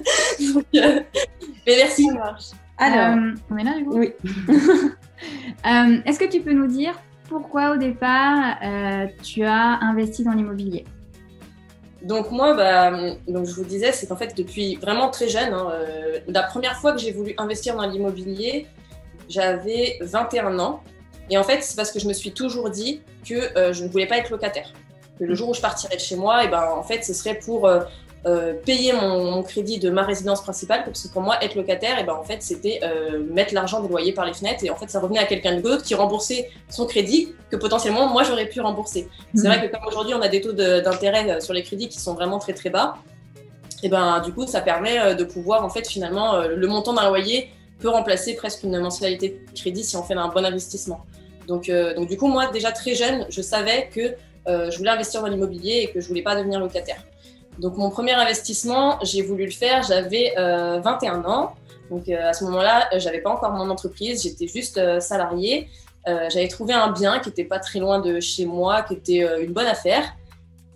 Euh, 0.76 1.00
mais 1.66 1.76
merci. 1.76 2.08
Alors, 2.78 3.18
on 3.50 3.56
est 3.56 3.64
là 3.64 3.76
du 3.76 3.84
coup? 3.84 3.98
Oui. 3.98 4.12
Est-ce 5.64 6.18
que 6.18 6.30
tu 6.30 6.40
peux 6.40 6.52
nous 6.52 6.66
dire 6.66 6.98
pourquoi 7.28 7.72
au 7.72 7.76
départ 7.76 8.58
tu 9.22 9.42
as 9.42 9.78
investi 9.82 10.24
dans 10.24 10.32
l'immobilier? 10.32 10.84
Donc 12.02 12.30
moi, 12.30 12.54
bah, 12.54 12.90
donc 13.28 13.46
je 13.46 13.52
vous 13.52 13.64
disais, 13.64 13.92
c'est 13.92 14.06
qu'en 14.06 14.16
fait 14.16 14.36
depuis 14.36 14.76
vraiment 14.76 15.10
très 15.10 15.28
jeune, 15.28 15.52
hein, 15.52 15.68
euh, 15.72 16.20
la 16.26 16.42
première 16.42 16.76
fois 16.76 16.92
que 16.92 16.98
j'ai 16.98 17.12
voulu 17.12 17.34
investir 17.36 17.76
dans 17.76 17.86
l'immobilier, 17.86 18.66
j'avais 19.28 19.98
21 20.00 20.58
ans. 20.58 20.82
Et 21.28 21.38
en 21.38 21.44
fait, 21.44 21.62
c'est 21.62 21.76
parce 21.76 21.92
que 21.92 22.00
je 22.00 22.08
me 22.08 22.12
suis 22.12 22.32
toujours 22.32 22.70
dit 22.70 23.02
que 23.24 23.56
euh, 23.56 23.72
je 23.72 23.84
ne 23.84 23.88
voulais 23.88 24.06
pas 24.06 24.18
être 24.18 24.30
locataire. 24.30 24.72
Que 25.18 25.24
le 25.24 25.34
jour 25.34 25.50
où 25.50 25.54
je 25.54 25.60
partirais 25.60 25.96
de 25.96 26.00
chez 26.00 26.16
moi, 26.16 26.44
et 26.44 26.48
ben 26.48 26.64
en 26.76 26.82
fait, 26.82 27.04
ce 27.04 27.12
serait 27.12 27.38
pour 27.38 27.66
euh, 27.66 27.80
euh, 28.26 28.52
payer 28.52 28.92
mon, 28.92 29.42
crédit 29.42 29.78
de 29.78 29.88
ma 29.88 30.02
résidence 30.02 30.42
principale, 30.42 30.84
parce 30.84 31.02
que 31.02 31.08
pour 31.10 31.22
moi, 31.22 31.42
être 31.42 31.54
locataire, 31.54 31.98
et 31.98 32.04
ben, 32.04 32.12
en 32.12 32.22
fait, 32.22 32.42
c'était 32.42 32.80
euh, 32.82 33.18
mettre 33.32 33.54
l'argent 33.54 33.80
des 33.80 33.88
loyers 33.88 34.12
par 34.12 34.26
les 34.26 34.34
fenêtres, 34.34 34.62
et 34.62 34.68
en 34.68 34.76
fait, 34.76 34.90
ça 34.90 35.00
revenait 35.00 35.20
à 35.20 35.24
quelqu'un 35.24 35.58
d'autre 35.58 35.82
qui 35.82 35.94
remboursait 35.94 36.50
son 36.68 36.84
crédit, 36.84 37.34
que 37.50 37.56
potentiellement, 37.56 38.08
moi, 38.08 38.22
j'aurais 38.22 38.46
pu 38.46 38.60
rembourser. 38.60 39.08
C'est 39.34 39.46
vrai 39.46 39.66
que 39.66 39.74
comme 39.74 39.86
aujourd'hui, 39.86 40.12
on 40.14 40.20
a 40.20 40.28
des 40.28 40.42
taux 40.42 40.52
d'intérêt 40.52 41.30
euh, 41.30 41.40
sur 41.40 41.54
les 41.54 41.62
crédits 41.62 41.88
qui 41.88 41.98
sont 41.98 42.12
vraiment 42.12 42.38
très 42.38 42.52
très 42.52 42.68
bas, 42.68 42.96
et 43.82 43.88
ben 43.88 44.20
du 44.20 44.34
coup, 44.34 44.46
ça 44.46 44.60
permet 44.60 45.14
de 45.14 45.24
pouvoir, 45.24 45.64
en 45.64 45.70
fait, 45.70 45.88
finalement, 45.88 46.42
le 46.42 46.66
montant 46.66 46.92
d'un 46.92 47.08
loyer 47.08 47.48
peut 47.78 47.88
remplacer 47.88 48.34
presque 48.34 48.64
une 48.64 48.78
mensualité 48.78 49.40
de 49.50 49.58
crédit 49.58 49.82
si 49.82 49.96
on 49.96 50.02
fait 50.02 50.12
un 50.12 50.28
bon 50.28 50.44
investissement. 50.44 51.06
Donc, 51.48 51.70
donc 51.96 52.06
du 52.06 52.18
coup, 52.18 52.26
moi, 52.26 52.48
déjà 52.48 52.72
très 52.72 52.94
jeune, 52.94 53.24
je 53.30 53.40
savais 53.40 53.88
que 53.88 54.16
je 54.46 54.76
voulais 54.76 54.90
investir 54.90 55.22
dans 55.22 55.28
l'immobilier 55.28 55.84
et 55.84 55.90
que 55.90 55.98
je 55.98 56.08
voulais 56.08 56.20
pas 56.20 56.36
devenir 56.36 56.60
locataire. 56.60 57.02
Donc 57.58 57.76
mon 57.76 57.90
premier 57.90 58.12
investissement, 58.12 58.98
j'ai 59.02 59.22
voulu 59.22 59.44
le 59.44 59.50
faire, 59.50 59.82
j'avais 59.82 60.32
21 60.36 60.38
euh, 60.38 61.28
ans. 61.28 61.54
Donc 61.90 62.08
euh, 62.08 62.28
à 62.28 62.32
ce 62.32 62.44
moment-là, 62.44 62.88
euh, 62.92 62.98
j'avais 62.98 63.20
pas 63.20 63.30
encore 63.30 63.52
mon 63.52 63.68
entreprise, 63.68 64.22
j'étais 64.22 64.46
juste 64.46 64.80
salariée. 65.00 65.68
j'avais 66.06 66.48
trouvé 66.48 66.72
un 66.72 66.90
bien 66.90 67.18
qui 67.18 67.28
n'était 67.28 67.44
pas 67.44 67.58
très 67.58 67.78
loin 67.78 68.00
de 68.00 68.20
chez 68.20 68.46
moi, 68.46 68.82
qui 68.82 68.94
était 68.94 69.44
une 69.44 69.52
bonne 69.52 69.66
affaire. 69.66 70.04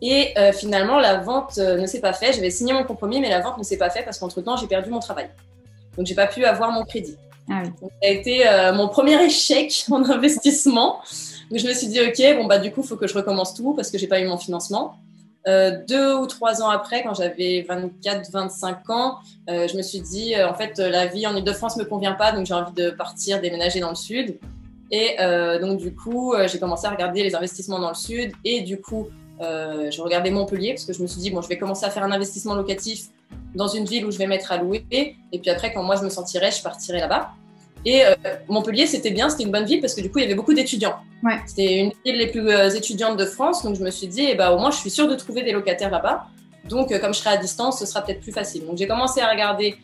Et 0.02 0.34
finalement, 0.52 0.98
la 0.98 1.16
vente 1.16 1.56
ne 1.56 1.86
s'est 1.86 2.00
pas 2.00 2.12
faite. 2.12 2.34
J'avais 2.34 2.50
signé 2.50 2.74
mon 2.74 2.84
compromis, 2.84 3.20
mais 3.20 3.30
la 3.30 3.40
vente 3.40 3.56
ne 3.56 3.62
s'est 3.62 3.78
pas 3.78 3.88
faite 3.88 4.04
parce 4.04 4.18
qu'entre-temps, 4.18 4.56
j'ai 4.58 4.66
perdu 4.66 4.90
mon 4.90 5.00
travail. 5.00 5.30
Donc, 5.96 6.06
j'ai 6.06 6.14
pas 6.14 6.26
pu 6.26 6.44
avoir 6.44 6.72
mon 6.72 6.84
crédit. 6.84 7.16
Ah 7.50 7.62
ça 7.80 7.86
a 8.02 8.08
été 8.08 8.44
mon 8.74 8.88
premier 8.88 9.22
échec 9.24 9.86
en 9.90 10.04
investissement. 10.04 11.00
Donc, 11.50 11.58
je 11.58 11.66
me 11.66 11.72
suis 11.72 11.88
dit, 11.88 12.00
OK, 12.00 12.36
bon, 12.36 12.44
bah, 12.46 12.58
du 12.58 12.70
coup, 12.70 12.82
il 12.82 12.86
faut 12.86 12.96
que 12.96 13.06
je 13.06 13.14
recommence 13.14 13.54
tout 13.54 13.72
parce 13.72 13.90
que 13.90 13.96
j'ai 13.96 14.08
pas 14.08 14.20
eu 14.20 14.26
mon 14.26 14.36
financement. 14.36 14.98
Euh, 15.46 15.78
deux 15.86 16.14
ou 16.14 16.26
trois 16.26 16.62
ans 16.62 16.70
après, 16.70 17.02
quand 17.02 17.14
j'avais 17.14 17.66
24-25 17.68 18.90
ans, 18.90 19.18
euh, 19.50 19.68
je 19.68 19.76
me 19.76 19.82
suis 19.82 20.00
dit, 20.00 20.34
euh, 20.34 20.48
en 20.48 20.54
fait, 20.54 20.78
la 20.78 21.06
vie 21.06 21.26
en 21.26 21.36
Ile-de-France 21.36 21.76
me 21.76 21.84
convient 21.84 22.14
pas, 22.14 22.32
donc 22.32 22.46
j'ai 22.46 22.54
envie 22.54 22.72
de 22.72 22.90
partir 22.90 23.40
déménager 23.40 23.80
dans 23.80 23.90
le 23.90 23.94
sud. 23.94 24.38
Et 24.90 25.16
donc, 25.60 25.78
du 25.78 25.92
coup, 25.92 26.34
j'ai 26.46 26.60
commencé 26.60 26.86
à 26.86 26.90
regarder 26.90 27.24
les 27.24 27.34
investissements 27.34 27.80
dans 27.80 27.88
le 27.88 27.96
sud. 27.96 28.30
Et 28.44 28.60
du 28.60 28.80
coup, 28.80 29.08
je 29.40 30.00
regardais 30.00 30.30
Montpellier, 30.30 30.74
parce 30.74 30.84
que 30.84 30.92
je 30.92 31.02
me 31.02 31.08
suis 31.08 31.20
dit, 31.20 31.30
bon, 31.32 31.42
je 31.42 31.48
vais 31.48 31.58
commencer 31.58 31.84
à 31.84 31.90
faire 31.90 32.04
un 32.04 32.12
investissement 32.12 32.54
locatif 32.54 33.08
dans 33.56 33.66
une 33.66 33.86
ville 33.86 34.06
où 34.06 34.12
je 34.12 34.18
vais 34.18 34.28
mettre 34.28 34.52
à 34.52 34.58
louer. 34.58 34.84
Et 35.32 35.38
puis 35.40 35.50
après, 35.50 35.72
quand 35.72 35.82
moi 35.82 35.96
je 35.96 36.04
me 36.04 36.10
sentirais, 36.10 36.52
je 36.52 36.62
partirai 36.62 37.00
là-bas. 37.00 37.32
Et 37.84 38.04
euh, 38.04 38.14
Montpellier, 38.48 38.86
c'était 38.86 39.10
bien, 39.10 39.28
c'était 39.28 39.44
une 39.44 39.50
bonne 39.50 39.64
ville 39.64 39.80
parce 39.80 39.94
que 39.94 40.00
du 40.00 40.10
coup, 40.10 40.18
il 40.18 40.22
y 40.22 40.24
avait 40.24 40.34
beaucoup 40.34 40.54
d'étudiants. 40.54 40.96
Ouais. 41.22 41.38
C'était 41.46 41.76
une 41.76 41.92
ville 42.04 42.16
les 42.16 42.28
plus 42.28 42.48
euh, 42.48 42.70
étudiantes 42.70 43.18
de 43.18 43.26
France, 43.26 43.62
donc 43.62 43.76
je 43.76 43.82
me 43.82 43.90
suis 43.90 44.06
dit, 44.06 44.26
eh 44.30 44.34
ben, 44.34 44.50
au 44.50 44.58
moins, 44.58 44.70
je 44.70 44.78
suis 44.78 44.90
sûre 44.90 45.08
de 45.08 45.14
trouver 45.14 45.42
des 45.42 45.52
locataires 45.52 45.90
là-bas. 45.90 46.26
Donc, 46.68 46.92
euh, 46.92 46.98
comme 46.98 47.12
je 47.12 47.18
serai 47.18 47.30
à 47.30 47.36
distance, 47.36 47.78
ce 47.78 47.86
sera 47.86 48.02
peut-être 48.02 48.20
plus 48.20 48.32
facile. 48.32 48.66
Donc, 48.66 48.78
j'ai 48.78 48.86
commencé 48.86 49.20
à 49.20 49.30
regarder 49.30 49.76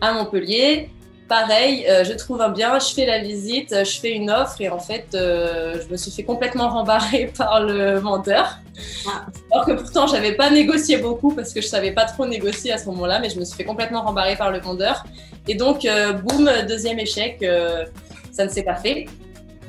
à 0.00 0.12
Montpellier. 0.12 0.90
Pareil, 1.28 1.86
je 1.86 2.12
trouve 2.14 2.40
un 2.40 2.48
bien, 2.48 2.78
je 2.78 2.94
fais 2.94 3.04
la 3.04 3.18
visite, 3.18 3.74
je 3.84 4.00
fais 4.00 4.12
une 4.12 4.30
offre 4.30 4.60
et 4.60 4.70
en 4.70 4.78
fait, 4.78 5.08
je 5.12 5.90
me 5.90 5.96
suis 5.96 6.10
fait 6.10 6.24
complètement 6.24 6.68
rembarrer 6.70 7.30
par 7.36 7.62
le 7.62 7.98
vendeur. 7.98 8.60
Ah. 9.06 9.26
Alors 9.52 9.66
que 9.66 9.72
pourtant, 9.72 10.06
j'avais 10.06 10.32
pas 10.32 10.50
négocié 10.50 10.98
beaucoup 10.98 11.34
parce 11.34 11.52
que 11.52 11.60
je 11.60 11.66
savais 11.66 11.92
pas 11.92 12.04
trop 12.04 12.26
négocier 12.26 12.72
à 12.72 12.78
ce 12.78 12.86
moment-là, 12.86 13.18
mais 13.20 13.30
je 13.30 13.38
me 13.38 13.44
suis 13.44 13.56
fait 13.56 13.64
complètement 13.64 14.02
rembarrer 14.02 14.36
par 14.36 14.50
le 14.50 14.58
vendeur. 14.60 15.04
Et 15.46 15.54
donc, 15.54 15.84
euh, 15.84 16.12
boum, 16.12 16.50
deuxième 16.68 16.98
échec, 16.98 17.38
euh, 17.42 17.84
ça 18.30 18.44
ne 18.44 18.50
s'est 18.50 18.62
pas 18.62 18.76
fait. 18.76 19.06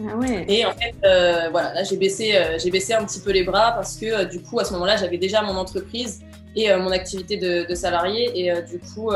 Ah 0.01 0.15
ouais. 0.15 0.45
Et 0.47 0.65
en 0.65 0.71
fait, 0.71 0.95
euh, 1.03 1.49
voilà, 1.51 1.73
là 1.73 1.83
j'ai 1.83 1.97
baissé, 1.97 2.33
j'ai 2.57 2.71
baissé 2.71 2.93
un 2.93 3.03
petit 3.03 3.19
peu 3.19 3.31
les 3.31 3.43
bras 3.43 3.71
parce 3.71 3.97
que 3.97 4.25
du 4.25 4.41
coup, 4.41 4.59
à 4.59 4.63
ce 4.63 4.73
moment-là, 4.73 4.95
j'avais 4.95 5.17
déjà 5.17 5.41
mon 5.41 5.57
entreprise 5.57 6.21
et 6.55 6.73
mon 6.75 6.91
activité 6.91 7.37
de, 7.37 7.75
salarié. 7.75 8.31
Et 8.35 8.61
du 8.63 8.79
coup, 8.79 9.11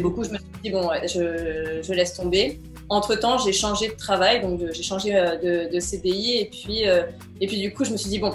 beaucoup, 0.00 0.24
je 0.24 0.30
me 0.30 0.38
suis 0.38 0.46
dit, 0.62 0.70
bon, 0.70 0.88
je, 1.04 1.92
laisse 1.92 2.14
tomber. 2.14 2.60
Entre-temps, 2.88 3.38
j'ai 3.38 3.52
changé 3.52 3.88
de 3.88 3.94
travail, 3.94 4.42
donc 4.42 4.60
j'ai 4.72 4.82
changé 4.82 5.12
de, 5.12 5.72
de, 5.72 5.80
CDI. 5.80 6.38
Et 6.38 6.44
puis, 6.46 6.82
et 7.40 7.46
puis, 7.46 7.60
du 7.60 7.72
coup, 7.74 7.84
je 7.84 7.90
me 7.90 7.96
suis 7.96 8.10
dit, 8.10 8.18
bon, 8.18 8.32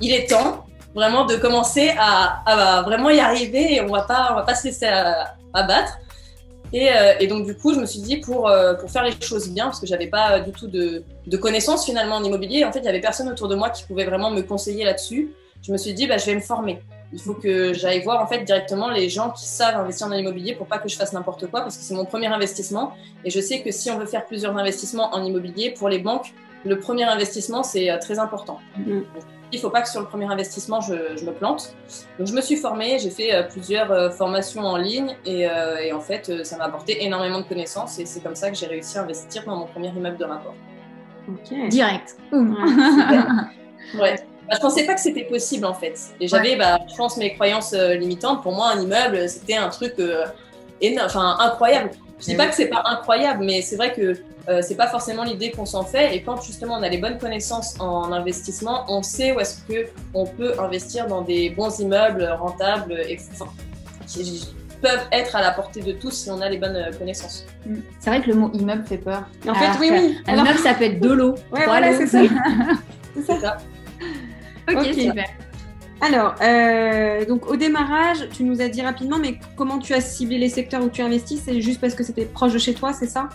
il 0.00 0.12
est 0.12 0.28
temps 0.28 0.66
vraiment 0.94 1.24
de 1.24 1.36
commencer 1.36 1.92
à, 1.98 2.82
vraiment 2.86 3.10
y 3.10 3.20
arriver 3.20 3.74
et 3.74 3.80
on 3.80 3.88
va 3.88 4.02
pas, 4.02 4.28
on 4.32 4.34
va 4.36 4.42
pas 4.42 4.54
se 4.54 4.64
laisser 4.64 4.86
abattre. 5.52 5.98
Euh, 6.74 7.14
et, 7.20 7.26
donc, 7.26 7.46
du 7.46 7.56
coup, 7.56 7.72
je 7.72 7.78
me 7.78 7.86
suis 7.86 8.00
dit, 8.00 8.16
pour, 8.16 8.48
euh, 8.48 8.74
pour 8.74 8.90
faire 8.90 9.04
les 9.04 9.12
choses 9.20 9.48
bien, 9.50 9.66
parce 9.66 9.80
que 9.80 9.86
j'avais 9.86 10.08
pas 10.08 10.40
du 10.40 10.50
tout 10.50 10.66
de, 10.66 11.04
de, 11.26 11.36
connaissances 11.36 11.84
finalement 11.84 12.16
en 12.16 12.24
immobilier, 12.24 12.64
en 12.64 12.72
fait, 12.72 12.80
il 12.80 12.84
y 12.84 12.88
avait 12.88 13.00
personne 13.00 13.28
autour 13.28 13.48
de 13.48 13.54
moi 13.54 13.70
qui 13.70 13.84
pouvait 13.84 14.04
vraiment 14.04 14.30
me 14.30 14.42
conseiller 14.42 14.84
là-dessus. 14.84 15.32
Je 15.64 15.72
me 15.72 15.76
suis 15.76 15.94
dit, 15.94 16.06
bah, 16.06 16.18
je 16.18 16.26
vais 16.26 16.34
me 16.34 16.40
former. 16.40 16.80
Il 17.12 17.20
faut 17.20 17.34
que 17.34 17.72
j'aille 17.72 18.02
voir 18.02 18.22
en 18.22 18.26
fait 18.26 18.44
directement 18.44 18.90
les 18.90 19.08
gens 19.08 19.30
qui 19.30 19.46
savent 19.46 19.76
investir 19.76 20.08
dans 20.08 20.16
l'immobilier 20.16 20.54
pour 20.54 20.66
pas 20.66 20.78
que 20.78 20.88
je 20.88 20.96
fasse 20.96 21.12
n'importe 21.12 21.46
quoi, 21.46 21.60
parce 21.62 21.76
que 21.76 21.82
c'est 21.82 21.94
mon 21.94 22.04
premier 22.04 22.26
investissement. 22.26 22.92
Et 23.24 23.30
je 23.30 23.40
sais 23.40 23.62
que 23.62 23.70
si 23.70 23.90
on 23.90 23.98
veut 23.98 24.06
faire 24.06 24.26
plusieurs 24.26 24.56
investissements 24.56 25.14
en 25.14 25.24
immobilier, 25.24 25.70
pour 25.70 25.88
les 25.88 25.98
banques, 25.98 26.34
le 26.64 26.78
premier 26.78 27.04
investissement, 27.04 27.62
c'est 27.62 27.90
euh, 27.90 27.98
très 27.98 28.18
important. 28.18 28.58
Mm 28.76 29.02
il 29.54 29.58
ne 29.58 29.62
faut 29.62 29.70
pas 29.70 29.82
que 29.82 29.88
sur 29.88 30.00
le 30.00 30.06
premier 30.06 30.26
investissement, 30.26 30.80
je, 30.80 31.24
me 31.24 31.32
plante. 31.32 31.74
Donc, 32.18 32.26
je 32.26 32.34
me 32.34 32.40
suis 32.40 32.56
formée, 32.56 32.98
j'ai 32.98 33.10
fait 33.10 33.34
euh, 33.34 33.42
plusieurs 33.44 33.90
euh, 33.92 34.10
formations 34.10 34.62
en 34.62 34.76
ligne 34.76 35.16
et, 35.24 35.48
euh, 35.48 35.94
en 35.94 36.00
fait, 36.00 36.44
ça 36.44 36.56
m'a 36.56 36.64
apporté 36.64 37.04
énormément 37.04 37.40
de 37.40 37.46
connaissances 37.46 37.98
et 37.98 38.06
c'est 38.06 38.20
comme 38.20 38.34
ça 38.34 38.50
que 38.50 38.56
j'ai 38.56 38.66
réussi 38.66 38.98
à 38.98 39.02
investir 39.02 39.44
dans 39.44 39.56
mon 39.56 39.66
premier 39.66 39.88
immeuble 39.88 40.16
de 40.16 40.24
rapport. 40.24 40.54
Direct. 41.68 42.16
Ouais. 43.98 44.16
Bah, 44.48 44.56
je 44.56 44.60
pensais 44.60 44.84
pas 44.84 44.94
que 44.94 45.00
c'était 45.00 45.24
possible 45.24 45.64
en 45.64 45.74
fait. 45.74 45.98
Et 46.20 46.28
j'avais, 46.28 46.56
bah, 46.56 46.78
je 46.90 46.94
pense, 46.96 47.16
mes 47.16 47.34
croyances 47.34 47.72
limitantes. 47.72 48.42
Pour 48.42 48.52
moi, 48.52 48.72
un 48.74 48.80
immeuble, 48.80 49.28
c'était 49.28 49.56
un 49.56 49.68
truc 49.68 49.94
énorme, 50.80 51.06
enfin, 51.06 51.36
incroyable. 51.40 51.90
Je 52.20 52.26
dis 52.26 52.36
pas 52.36 52.46
que 52.46 52.54
c'est 52.54 52.68
pas 52.68 52.82
incroyable, 52.86 53.44
mais 53.44 53.60
c'est 53.62 53.76
vrai 53.76 53.92
que 53.92 54.16
euh, 54.48 54.60
c'est 54.62 54.76
pas 54.76 54.86
forcément 54.86 55.24
l'idée 55.24 55.50
qu'on 55.50 55.66
s'en 55.66 55.84
fait. 55.84 56.14
Et 56.14 56.22
quand 56.22 56.40
justement 56.42 56.74
on 56.78 56.82
a 56.82 56.88
les 56.88 56.98
bonnes 56.98 57.18
connaissances 57.18 57.78
en 57.80 58.12
investissement, 58.12 58.84
on 58.88 59.02
sait 59.02 59.32
où 59.32 59.40
est-ce 59.40 59.62
que 59.62 59.88
on 60.12 60.26
peut 60.26 60.58
investir 60.60 61.06
dans 61.06 61.22
des 61.22 61.50
bons 61.50 61.78
immeubles 61.80 62.24
rentables 62.38 62.92
et 63.08 63.18
enfin, 63.32 63.50
peuvent 64.82 65.06
être 65.12 65.34
à 65.34 65.40
la 65.40 65.50
portée 65.52 65.80
de 65.80 65.92
tous 65.92 66.10
si 66.10 66.30
on 66.30 66.40
a 66.40 66.48
les 66.48 66.58
bonnes 66.58 66.76
euh, 66.76 66.92
connaissances. 66.92 67.46
Mm. 67.66 67.76
C'est 68.00 68.10
vrai 68.10 68.20
que 68.20 68.28
le 68.28 68.36
mot 68.36 68.50
immeuble 68.52 68.84
fait 68.84 68.98
peur. 68.98 69.24
En 69.48 69.54
fait, 69.54 69.78
oui, 69.80 69.88
oui. 69.90 70.18
Un 70.26 70.36
immeuble, 70.36 70.58
ça 70.58 70.74
peut 70.74 70.84
être 70.84 71.00
de 71.00 71.10
l'eau. 71.10 71.34
Ouais, 71.52 71.64
voilà, 71.64 71.96
c'est 71.96 72.06
ça. 72.06 72.18
c'est 73.26 73.40
ça. 73.40 73.56
Ok, 74.68 74.76
Ok. 74.78 74.94
super. 74.94 75.24
Alors, 76.00 76.34
euh, 76.42 77.24
donc 77.24 77.48
au 77.48 77.56
démarrage, 77.56 78.28
tu 78.30 78.42
nous 78.44 78.60
as 78.60 78.68
dit 78.68 78.82
rapidement, 78.82 79.18
mais 79.18 79.38
comment 79.56 79.78
tu 79.78 79.94
as 79.94 80.00
ciblé 80.00 80.38
les 80.38 80.48
secteurs 80.48 80.82
où 80.84 80.90
tu 80.90 81.00
investis 81.02 81.40
C'est 81.44 81.60
juste 81.60 81.80
parce 81.80 81.94
que 81.94 82.02
c'était 82.02 82.24
proche 82.26 82.52
de 82.52 82.58
chez 82.58 82.74
toi, 82.74 82.92
c'est 82.92 83.06
ça? 83.06 83.28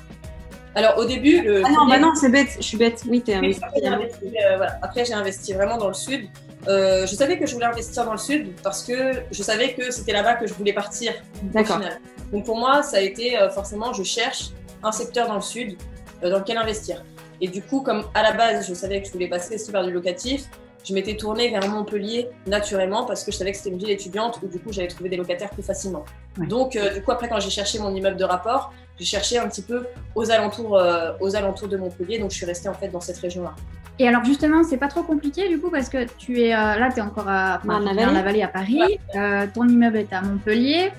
Alors 0.75 0.98
au 1.00 1.05
début, 1.05 1.41
le 1.41 1.63
Ah 1.65 1.69
non, 1.69 1.75
premier- 1.77 1.91
bah 1.93 2.00
non, 2.00 2.13
c'est 2.15 2.29
bête, 2.29 2.50
je 2.57 2.62
suis 2.63 2.77
bête. 2.77 3.01
Oui, 3.09 3.21
t'es 3.21 3.33
investi. 3.33 3.63
après, 3.63 3.79
j'ai 3.81 3.88
investi, 3.88 4.25
euh, 4.25 4.57
voilà. 4.57 4.77
Après, 4.83 5.05
j'ai 5.05 5.13
investi 5.13 5.53
vraiment 5.53 5.77
dans 5.77 5.88
le 5.88 5.93
sud. 5.95 6.27
Euh, 6.67 7.07
je 7.07 7.15
savais 7.15 7.39
que 7.39 7.48
je 7.48 7.53
voulais 7.55 7.65
investir 7.65 8.05
dans 8.05 8.12
le 8.12 8.17
sud 8.19 8.53
parce 8.62 8.83
que 8.83 9.13
je 9.31 9.41
savais 9.41 9.74
que 9.74 9.89
c'était 9.91 10.12
là-bas 10.12 10.36
que 10.36 10.45
je 10.45 10.53
voulais 10.53 10.74
partir 10.74 11.13
au 11.41 11.48
D'accord. 11.48 11.77
final. 11.77 12.00
Donc 12.31 12.45
pour 12.45 12.57
moi, 12.57 12.83
ça 12.83 12.98
a 12.98 13.00
été 13.00 13.39
euh, 13.39 13.50
forcément, 13.50 13.93
je 13.93 14.03
cherche 14.03 14.50
un 14.83 14.91
secteur 14.91 15.27
dans 15.27 15.36
le 15.36 15.41
sud 15.41 15.75
euh, 16.24 16.29
dans 16.29 16.38
lequel 16.39 16.57
investir. 16.57 17.03
Et 17.41 17.48
du 17.48 17.62
coup, 17.63 17.81
comme 17.81 18.03
à 18.13 18.21
la 18.21 18.33
base, 18.33 18.67
je 18.67 18.74
savais 18.75 19.01
que 19.01 19.07
je 19.07 19.13
voulais 19.13 19.29
passer 19.29 19.55
aussi 19.55 19.71
par 19.71 19.86
du 19.86 19.91
locatif, 19.91 20.43
je 20.89 20.93
m'étais 20.93 21.15
tournée 21.15 21.50
vers 21.50 21.67
Montpellier 21.69 22.29
naturellement 22.48 23.05
parce 23.05 23.24
que 23.24 23.31
je 23.31 23.38
savais 23.38 23.51
que 23.51 23.58
c'était 23.58 23.69
une 23.69 23.77
ville 23.77 23.91
étudiante 23.91 24.39
où 24.41 24.48
du 24.48 24.60
coup 24.60 24.72
j'allais 24.72 24.88
trouver 24.88 25.10
des 25.10 25.17
locataires 25.17 25.51
plus 25.51 25.63
facilement. 25.63 26.03
Ouais. 26.38 26.48
Donc 26.48 26.75
euh, 26.75 26.93
du 26.96 27.03
coup 27.03 27.12
après 27.12 27.29
quand 27.29 27.39
j'ai 27.39 27.50
cherché 27.50 27.79
mon 27.79 27.93
immeuble 27.93 28.17
de 28.17 28.24
rapport, 28.24 28.74
j'ai 28.98 29.05
cherché 29.05 29.38
un 29.38 29.48
petit 29.48 29.62
peu 29.62 29.86
aux 30.15 30.31
alentours, 30.31 30.77
euh, 30.77 31.12
aux 31.19 31.36
alentours 31.36 31.67
de 31.67 31.77
Montpellier, 31.77 32.19
donc 32.19 32.31
je 32.31 32.38
suis 32.38 32.46
restée 32.46 32.69
en 32.69 32.74
fait 32.74 32.89
dans 32.89 33.01
cette 33.01 33.17
région-là. 33.17 33.55
Et 34.00 34.08
alors 34.08 34.24
justement, 34.24 34.63
c'est 34.63 34.77
pas 34.77 34.88
trop 34.88 35.03
compliqué 35.03 35.50
du 35.50 35.60
coup 35.60 35.69
parce 35.69 35.89
que 35.89 36.05
tu 36.17 36.41
es 36.41 36.53
euh, 36.53 36.58
là, 36.58 36.89
tu 36.91 37.00
es 37.00 37.01
encore 37.01 37.27
à, 37.27 37.60
enfin, 37.62 37.86
es 37.86 38.05
dans 38.05 38.12
la 38.12 38.24
vallée 38.24 38.41
à 38.41 38.48
Paris. 38.48 38.81
Euh, 39.15 39.46
ton 39.53 39.67
immeuble 39.67 39.98
est 39.98 40.13
à 40.13 40.22
Montpellier. 40.22 40.91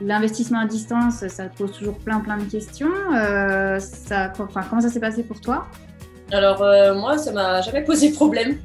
L'investissement 0.00 0.60
à 0.60 0.66
distance, 0.66 1.26
ça 1.26 1.46
te 1.46 1.58
pose 1.58 1.72
toujours 1.72 1.98
plein 1.98 2.20
plein 2.20 2.38
de 2.38 2.44
questions. 2.44 2.92
Euh, 3.12 3.78
ça, 3.80 4.32
enfin, 4.38 4.62
comment 4.68 4.80
ça 4.80 4.88
s'est 4.88 5.00
passé 5.00 5.24
pour 5.24 5.40
toi? 5.40 5.66
Alors 6.30 6.62
euh, 6.62 6.94
moi, 6.94 7.18
ça 7.18 7.32
m'a 7.32 7.60
jamais 7.60 7.82
posé 7.84 8.12
problème. 8.12 8.58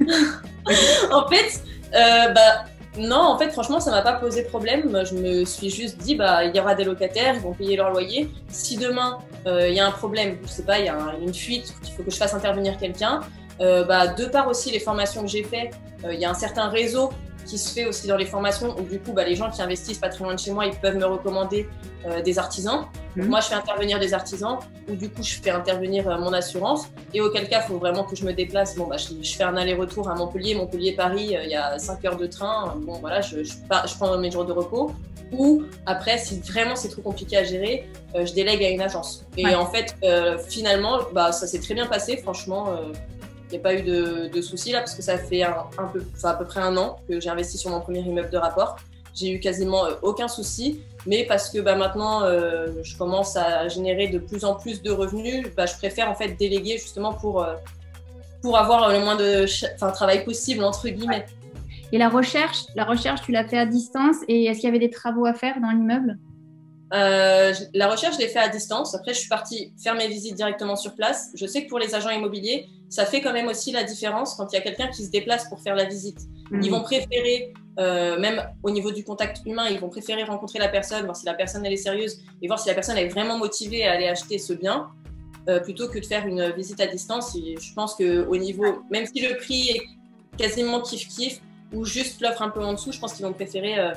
en 1.12 1.28
fait, 1.28 1.62
euh, 1.94 2.32
bah 2.32 2.64
non, 2.98 3.16
en 3.20 3.38
fait, 3.38 3.50
franchement, 3.50 3.78
ça 3.78 3.90
m'a 3.90 4.02
pas 4.02 4.14
posé 4.14 4.42
problème. 4.44 5.04
Je 5.04 5.14
me 5.14 5.44
suis 5.44 5.70
juste 5.70 5.98
dit, 5.98 6.14
bah 6.14 6.44
il 6.44 6.56
y 6.56 6.60
aura 6.60 6.74
des 6.74 6.84
locataires, 6.84 7.34
ils 7.34 7.40
vont 7.40 7.52
payer 7.52 7.76
leur 7.76 7.90
loyer. 7.90 8.30
Si 8.48 8.76
demain 8.76 9.18
euh, 9.46 9.68
il 9.68 9.74
y 9.74 9.80
a 9.80 9.86
un 9.86 9.90
problème, 9.90 10.38
je 10.42 10.48
sais 10.48 10.62
pas, 10.64 10.78
il 10.78 10.86
y 10.86 10.88
a 10.88 10.94
un- 10.96 11.18
une 11.20 11.34
fuite, 11.34 11.74
il 11.84 11.92
faut 11.92 12.02
que 12.02 12.10
je 12.10 12.16
fasse 12.16 12.34
intervenir 12.34 12.76
quelqu'un. 12.78 13.20
euh, 13.60 13.84
bah, 13.84 14.08
de 14.08 14.26
par 14.26 14.48
aussi 14.48 14.70
les 14.70 14.80
formations 14.80 15.22
que 15.22 15.28
j'ai 15.28 15.42
faites, 15.42 15.74
il 16.10 16.20
y 16.20 16.26
a 16.26 16.30
un 16.30 16.34
certain 16.34 16.68
réseau 16.68 17.10
qui 17.46 17.56
se 17.58 17.72
fait 17.72 17.86
aussi 17.86 18.06
dans 18.08 18.16
les 18.16 18.26
formations 18.26 18.74
où 18.78 18.82
du 18.82 18.98
coup 19.00 19.12
bah, 19.12 19.24
les 19.24 19.36
gens 19.36 19.50
qui 19.50 19.62
investissent 19.62 19.98
pas 19.98 20.08
très 20.08 20.24
loin 20.24 20.34
de 20.34 20.38
chez 20.40 20.50
moi 20.50 20.66
ils 20.66 20.74
peuvent 20.74 20.96
me 20.96 21.04
recommander 21.06 21.68
euh, 22.06 22.20
des 22.22 22.38
artisans. 22.38 22.80
Donc, 23.16 23.24
Mhm. 23.24 23.30
moi 23.30 23.40
je 23.40 23.46
fais 23.48 23.54
intervenir 23.54 23.98
des 23.98 24.12
artisans 24.12 24.58
ou 24.88 24.94
du 24.96 25.08
coup 25.08 25.22
je 25.22 25.34
fais 25.42 25.50
intervenir 25.50 26.08
euh, 26.08 26.18
mon 26.18 26.32
assurance 26.32 26.88
et 27.14 27.20
auquel 27.20 27.48
cas 27.48 27.62
il 27.64 27.68
faut 27.68 27.78
vraiment 27.78 28.04
que 28.04 28.14
je 28.16 28.24
me 28.24 28.32
déplace. 28.32 28.76
Bon 28.76 28.86
bah 28.86 28.96
je, 28.98 29.14
je 29.22 29.34
fais 29.36 29.44
un 29.44 29.56
aller-retour 29.56 30.08
à 30.10 30.14
Montpellier, 30.14 30.54
Montpellier-Paris, 30.54 31.36
euh, 31.36 31.44
il 31.44 31.50
y 31.50 31.56
a 31.56 31.78
5 31.78 32.04
heures 32.04 32.16
de 32.16 32.26
train. 32.26 32.74
Bon 32.86 32.94
voilà, 33.00 33.20
je, 33.22 33.42
je, 33.44 33.54
pars- 33.68 33.86
je 33.86 33.94
prends 33.96 34.16
mes 34.18 34.30
jours 34.30 34.44
de 34.44 34.52
repos. 34.52 34.92
Ou 35.32 35.64
après, 35.86 36.18
si 36.18 36.38
vraiment 36.40 36.76
c'est 36.76 36.88
trop 36.88 37.02
compliqué 37.02 37.36
à 37.36 37.42
gérer, 37.42 37.88
je 38.14 38.32
délègue 38.32 38.62
à 38.62 38.68
une 38.70 38.80
agence. 38.80 39.24
Et 39.36 39.44
Ouais. 39.44 39.56
en 39.56 39.66
fait, 39.66 39.96
finalement, 40.48 41.00
bah, 41.12 41.32
ça 41.32 41.48
s'est 41.48 41.58
très 41.58 41.74
bien 41.74 41.86
passé. 41.86 42.16
Franchement, 42.18 42.66
n'y 43.52 43.58
a 43.58 43.60
pas 43.60 43.74
eu 43.74 43.82
de, 43.82 44.28
de 44.28 44.42
soucis 44.42 44.72
là, 44.72 44.80
parce 44.80 44.94
que 44.94 45.02
ça 45.02 45.18
fait 45.18 45.42
un, 45.42 45.64
un 45.78 45.86
peu, 45.86 46.02
enfin, 46.14 46.30
à 46.30 46.34
peu 46.34 46.44
près 46.44 46.60
un 46.60 46.76
an 46.76 46.96
que 47.08 47.20
j'ai 47.20 47.28
investi 47.28 47.58
sur 47.58 47.70
mon 47.70 47.80
premier 47.80 48.00
immeuble 48.00 48.30
de 48.30 48.38
rapport. 48.38 48.76
J'ai 49.14 49.30
eu 49.30 49.40
quasiment 49.40 49.86
euh, 49.86 49.94
aucun 50.02 50.28
souci, 50.28 50.82
mais 51.06 51.24
parce 51.24 51.48
que 51.48 51.58
bah, 51.60 51.74
maintenant 51.74 52.22
euh, 52.24 52.68
je 52.82 52.96
commence 52.96 53.36
à 53.36 53.68
générer 53.68 54.08
de 54.08 54.18
plus 54.18 54.44
en 54.44 54.54
plus 54.54 54.82
de 54.82 54.90
revenus, 54.90 55.46
bah, 55.56 55.66
je 55.66 55.74
préfère 55.76 56.10
en 56.10 56.14
fait 56.14 56.34
déléguer 56.36 56.76
justement 56.78 57.14
pour, 57.14 57.42
euh, 57.42 57.54
pour 58.42 58.58
avoir 58.58 58.92
le 58.92 59.00
moins 59.00 59.16
de 59.16 59.46
enfin, 59.74 59.90
travail 59.90 60.24
possible, 60.24 60.62
entre 60.64 60.88
guillemets. 60.88 61.24
Et 61.92 61.98
la 61.98 62.08
recherche, 62.08 62.64
la 62.74 62.84
recherche, 62.84 63.22
tu 63.22 63.32
l'as 63.32 63.46
fait 63.46 63.58
à 63.58 63.64
distance. 63.64 64.16
Et 64.28 64.46
est-ce 64.46 64.58
qu'il 64.58 64.66
y 64.66 64.70
avait 64.70 64.80
des 64.80 64.90
travaux 64.90 65.24
à 65.24 65.34
faire 65.34 65.60
dans 65.60 65.70
l'immeuble? 65.70 66.18
Euh, 66.92 67.54
la 67.74 67.88
recherche, 67.88 68.16
je 68.16 68.20
l'ai 68.20 68.28
fait 68.28 68.40
à 68.40 68.48
distance. 68.48 68.94
Après, 68.94 69.14
je 69.14 69.20
suis 69.20 69.28
partie 69.28 69.72
faire 69.82 69.94
mes 69.94 70.08
visites 70.08 70.34
directement 70.34 70.76
sur 70.76 70.94
place. 70.94 71.30
Je 71.34 71.46
sais 71.46 71.64
que 71.64 71.68
pour 71.68 71.78
les 71.78 71.94
agents 71.94 72.10
immobiliers, 72.10 72.68
ça 72.88 73.04
fait 73.04 73.20
quand 73.20 73.32
même 73.32 73.48
aussi 73.48 73.72
la 73.72 73.84
différence 73.84 74.34
quand 74.34 74.52
il 74.52 74.56
y 74.56 74.58
a 74.58 74.62
quelqu'un 74.62 74.88
qui 74.88 75.04
se 75.04 75.10
déplace 75.10 75.48
pour 75.48 75.60
faire 75.60 75.74
la 75.74 75.84
visite. 75.84 76.20
Mhm. 76.50 76.62
Ils 76.62 76.70
vont 76.70 76.82
préférer, 76.82 77.52
euh, 77.78 78.18
même 78.18 78.42
au 78.62 78.70
niveau 78.70 78.92
du 78.92 79.04
contact 79.04 79.42
humain, 79.44 79.68
ils 79.68 79.80
vont 79.80 79.88
préférer 79.88 80.22
rencontrer 80.24 80.58
la 80.58 80.68
personne, 80.68 81.04
voir 81.04 81.16
si 81.16 81.26
la 81.26 81.34
personne 81.34 81.66
elle 81.66 81.72
est 81.72 81.76
sérieuse 81.78 82.20
et 82.42 82.46
voir 82.46 82.60
si 82.60 82.68
la 82.68 82.74
personne 82.74 82.96
est 82.96 83.08
vraiment 83.08 83.38
motivée 83.38 83.86
à 83.86 83.92
aller 83.92 84.06
acheter 84.06 84.38
ce 84.38 84.52
bien, 84.52 84.88
euh, 85.48 85.60
plutôt 85.60 85.88
que 85.88 85.98
de 85.98 86.06
faire 86.06 86.26
une 86.26 86.50
visite 86.52 86.80
à 86.80 86.86
distance. 86.86 87.34
Et 87.36 87.56
je 87.60 87.74
pense 87.74 87.94
que 87.94 88.24
au 88.26 88.36
niveau, 88.36 88.82
même 88.90 89.06
si 89.06 89.20
le 89.20 89.36
prix 89.36 89.70
est 89.70 89.82
quasiment 90.36 90.80
kiff 90.80 91.08
kiff 91.08 91.40
ou 91.72 91.84
juste 91.84 92.20
l'offre 92.20 92.42
un 92.42 92.50
peu 92.50 92.62
en 92.62 92.74
dessous, 92.74 92.92
je 92.92 93.00
pense 93.00 93.14
qu'ils 93.14 93.24
vont 93.24 93.32
préférer 93.32 93.78
euh, 93.78 93.92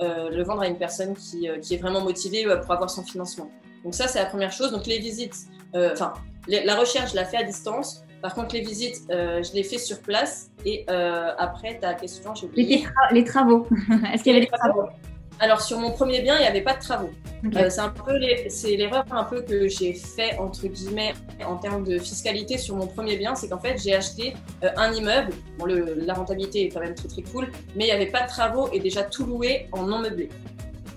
euh, 0.00 0.30
le 0.30 0.42
vendre 0.42 0.62
à 0.62 0.66
une 0.66 0.78
personne 0.78 1.14
qui, 1.14 1.48
euh, 1.48 1.58
qui 1.58 1.74
est 1.74 1.78
vraiment 1.78 2.00
motivée 2.00 2.44
pour 2.62 2.72
avoir 2.72 2.90
son 2.90 3.02
financement. 3.02 3.50
Donc 3.84 3.94
ça, 3.94 4.08
c'est 4.08 4.18
la 4.18 4.26
première 4.26 4.52
chose. 4.52 4.72
Donc 4.72 4.86
les 4.86 4.98
visites, 4.98 5.34
enfin, 5.74 6.14
la 6.48 6.76
recherche, 6.76 7.10
je 7.12 7.16
la 7.16 7.24
fais 7.24 7.38
à 7.38 7.44
distance. 7.44 8.02
Par 8.22 8.34
contre, 8.34 8.54
les 8.54 8.60
visites, 8.60 9.02
euh, 9.10 9.42
je 9.42 9.52
les 9.54 9.62
fais 9.62 9.78
sur 9.78 10.00
place. 10.00 10.50
Et 10.66 10.84
euh, 10.90 11.30
après, 11.38 11.78
ta 11.78 11.94
question, 11.94 12.34
j'ai 12.34 12.46
les, 12.54 12.62
oublié. 12.64 12.86
les 13.12 13.24
travaux. 13.24 13.66
est-ce 14.12 14.22
qu'il 14.22 14.32
y 14.32 14.36
avait 14.36 14.44
des 14.46 14.52
travaux 14.52 14.84
Alors 15.38 15.62
sur 15.62 15.78
mon 15.78 15.90
premier 15.92 16.20
bien, 16.20 16.36
il 16.36 16.40
n'y 16.42 16.46
avait 16.46 16.60
pas 16.60 16.74
de 16.74 16.80
travaux. 16.80 17.08
Euh, 17.56 17.70
c'est 17.70 17.80
un 17.80 17.88
peu 17.88 18.14
les- 18.18 18.50
c'est 18.50 18.76
l'erreur 18.76 19.04
un 19.10 19.24
peu 19.24 19.40
que 19.40 19.66
j'ai 19.68 19.94
fait 19.94 20.36
entre 20.38 20.66
guillemets 20.66 21.14
en 21.46 21.56
termes 21.56 21.82
de 21.84 21.98
fiscalité 21.98 22.58
sur 22.58 22.76
mon 22.76 22.86
premier 22.86 23.16
bien, 23.16 23.34
c'est 23.34 23.48
qu'en 23.48 23.58
fait 23.58 23.78
j'ai 23.82 23.94
acheté 23.94 24.34
un 24.76 24.92
immeuble. 24.92 25.32
Bon, 25.58 25.64
le- 25.64 25.94
la 26.04 26.12
rentabilité 26.12 26.64
est 26.66 26.68
quand 26.68 26.80
même 26.80 26.94
très 26.94 27.08
très 27.08 27.22
cool, 27.22 27.50
mais 27.74 27.84
il 27.84 27.86
n'y 27.86 27.92
avait 27.92 28.10
pas 28.10 28.20
de 28.24 28.28
travaux 28.28 28.68
et 28.74 28.80
déjà 28.80 29.02
tout 29.04 29.24
loué 29.24 29.68
en 29.72 29.84
non 29.84 30.00
meublé. 30.00 30.28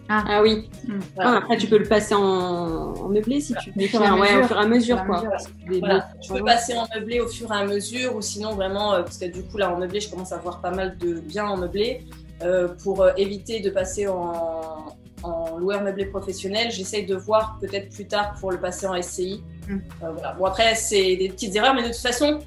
Ah 0.09 0.41
oui. 0.41 0.69
Hmm. 0.87 0.99
Voilà. 1.15 1.31
Ah, 1.31 1.37
après, 1.37 1.57
tu 1.57 1.67
peux 1.67 1.77
le 1.77 1.87
passer 1.87 2.13
en, 2.13 2.21
en 2.21 3.09
meublé 3.09 3.39
si 3.39 3.53
tu 3.55 3.71
veux. 3.71 3.85
Au 3.85 3.87
fur 3.87 4.01
et 4.01 4.05
à 4.05 4.15
ouais, 4.15 4.19
mesure. 4.19 4.43
au 4.43 4.47
fur 4.47 4.57
et 4.57 4.59
à 4.59 4.67
mesure, 4.67 4.97
à 4.99 5.05
quoi. 5.05 5.17
mesure. 5.17 5.79
Voilà, 5.79 5.95
blocs, 5.99 6.03
je 6.21 6.33
peux 6.33 6.43
passer 6.43 6.77
en 6.77 6.87
meublé 6.93 7.19
au 7.21 7.27
fur 7.27 7.51
et 7.51 7.55
à 7.55 7.65
mesure, 7.65 8.15
ou 8.15 8.21
sinon 8.21 8.53
vraiment, 8.53 8.93
euh, 8.93 9.03
parce 9.03 9.17
que 9.17 9.25
du 9.25 9.43
coup 9.43 9.57
là 9.57 9.73
en 9.73 9.77
meublé, 9.77 9.99
je 9.99 10.09
commence 10.09 10.31
à 10.31 10.35
avoir 10.35 10.61
pas 10.61 10.71
mal 10.71 10.97
de 10.97 11.19
biens 11.19 11.45
en 11.47 11.57
meublé, 11.57 12.05
euh, 12.41 12.67
pour 12.83 13.01
euh, 13.01 13.11
éviter 13.17 13.61
de 13.61 13.69
passer 13.69 14.07
en, 14.07 14.85
en 15.23 15.57
loueur 15.57 15.81
meublé 15.81 16.05
professionnel, 16.05 16.69
j'essaye 16.71 17.05
de 17.05 17.15
voir 17.15 17.57
peut-être 17.61 17.89
plus 17.89 18.05
tard 18.05 18.33
pour 18.39 18.51
le 18.51 18.59
passer 18.59 18.85
en 18.87 19.01
SCI. 19.01 19.41
Mm. 19.67 19.73
Euh, 20.03 20.11
voilà. 20.11 20.33
Bon 20.33 20.45
après 20.45 20.75
c'est 20.75 21.15
des 21.15 21.29
petites 21.29 21.55
erreurs, 21.55 21.73
mais 21.73 21.83
de 21.83 21.87
toute 21.87 21.95
façon, 21.97 22.39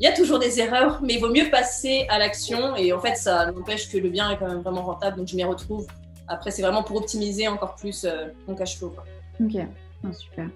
il 0.00 0.04
y 0.04 0.06
a 0.06 0.12
toujours 0.12 0.38
des 0.38 0.58
erreurs, 0.58 1.00
mais 1.02 1.14
il 1.14 1.20
vaut 1.20 1.30
mieux 1.30 1.50
passer 1.50 2.06
à 2.08 2.18
l'action, 2.18 2.74
et 2.76 2.92
en 2.92 3.00
fait 3.00 3.16
ça 3.16 3.52
n'empêche 3.52 3.90
que 3.90 3.98
le 3.98 4.08
bien 4.08 4.30
est 4.30 4.38
quand 4.38 4.48
même 4.48 4.62
vraiment 4.62 4.82
rentable, 4.82 5.18
donc 5.18 5.28
je 5.28 5.36
m'y 5.36 5.44
retrouve. 5.44 5.86
Après 6.28 6.50
c'est 6.50 6.62
vraiment 6.62 6.82
pour 6.82 6.96
optimiser 6.96 7.48
encore 7.48 7.74
plus 7.74 8.04
euh, 8.04 8.28
mon 8.48 8.54
cash 8.54 8.78
flow. 8.78 8.90
quoi. 8.90 9.04
Ok, 9.40 9.66
Oh, 10.04 10.12
super. 10.12 10.46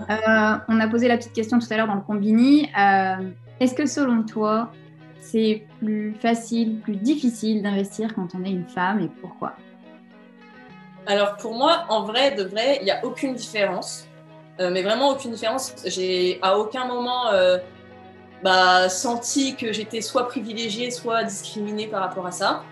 Euh, 0.00 0.58
on 0.68 0.80
a 0.80 0.88
posé 0.88 1.06
la 1.08 1.18
petite 1.18 1.34
question 1.34 1.58
tout 1.58 1.66
à 1.70 1.76
l'heure 1.76 1.86
dans 1.86 1.94
le 1.94 2.00
combini. 2.00 2.68
Euh, 2.78 3.30
Est-ce 3.60 3.74
que 3.74 3.86
selon 3.86 4.22
toi, 4.22 4.72
c'est 5.20 5.66
plus 5.78 6.14
facile, 6.14 6.80
plus 6.80 6.96
difficile 6.96 7.62
d'investir 7.62 8.14
quand 8.14 8.28
on 8.34 8.44
est 8.44 8.50
une 8.50 8.66
femme 8.66 9.00
et 9.00 9.08
pourquoi? 9.20 9.52
Alors 11.06 11.36
pour 11.36 11.54
moi, 11.54 11.84
en 11.88 12.04
vrai, 12.04 12.34
de 12.34 12.44
vrai, 12.44 12.78
il 12.80 12.84
n'y 12.84 12.90
a 12.90 13.04
aucune 13.04 13.34
différence. 13.34 14.06
Euh, 14.60 14.70
mais 14.70 14.82
vraiment 14.82 15.10
aucune 15.10 15.32
différence. 15.32 15.74
J'ai 15.86 16.38
à 16.42 16.58
aucun 16.58 16.86
moment 16.86 17.28
euh, 17.32 17.58
bah, 18.42 18.88
senti 18.88 19.56
que 19.56 19.72
j'étais 19.72 20.00
soit 20.00 20.28
privilégiée, 20.28 20.90
soit 20.90 21.24
discriminée 21.24 21.86
par 21.86 22.00
rapport 22.00 22.26
à 22.26 22.32
ça. 22.32 22.62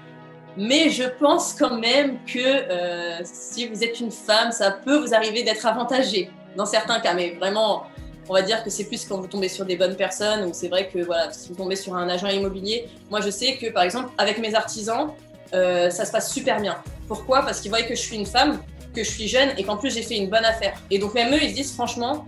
Mais 0.61 0.91
je 0.91 1.05
pense 1.05 1.55
quand 1.55 1.79
même 1.79 2.19
que 2.27 2.39
euh, 2.39 3.21
si 3.25 3.67
vous 3.67 3.83
êtes 3.83 3.99
une 3.99 4.11
femme, 4.11 4.53
ça 4.53 4.71
peut 4.71 4.99
vous 4.99 5.15
arriver 5.15 5.43
d'être 5.43 5.65
avantagée 5.65 6.29
dans 6.55 6.67
certains 6.67 7.01
cas. 7.01 7.15
Mais 7.15 7.31
vraiment, 7.31 7.85
on 8.29 8.35
va 8.35 8.43
dire 8.43 8.63
que 8.63 8.69
c'est 8.69 8.85
plus 8.85 9.07
quand 9.07 9.17
vous 9.17 9.27
tombez 9.27 9.49
sur 9.49 9.65
des 9.65 9.77
bonnes 9.77 9.97
personnes 9.97 10.45
ou 10.45 10.51
c'est 10.53 10.69
vrai 10.69 10.89
que 10.89 10.99
voilà, 10.99 11.33
si 11.33 11.49
vous 11.49 11.55
tombez 11.55 11.77
sur 11.77 11.97
un 11.97 12.07
agent 12.11 12.29
immobilier, 12.29 12.89
moi 13.09 13.23
je 13.23 13.31
sais 13.31 13.57
que 13.57 13.71
par 13.71 13.85
exemple 13.85 14.11
avec 14.19 14.37
mes 14.37 14.55
artisans, 14.55 15.15
euh, 15.55 15.89
ça 15.89 16.05
se 16.05 16.13
passe 16.13 16.31
super 16.31 16.61
bien. 16.61 16.77
Pourquoi? 17.09 17.41
Parce 17.41 17.63
qu'ils 17.63 17.71
voient 17.71 17.81
que 17.81 17.95
je 17.95 18.03
suis 18.03 18.17
une 18.17 18.27
femme, 18.27 18.61
que 18.95 19.03
je 19.03 19.11
suis 19.11 19.29
jeune 19.29 19.49
et 19.57 19.65
qu'en 19.65 19.79
plus 19.79 19.95
j'ai 19.95 20.03
fait 20.03 20.19
une 20.19 20.29
bonne 20.29 20.45
affaire. 20.45 20.79
Et 20.91 20.99
donc 20.99 21.15
même 21.15 21.33
eux, 21.33 21.43
ils 21.43 21.53
se 21.53 21.55
disent 21.55 21.73
franchement, 21.73 22.27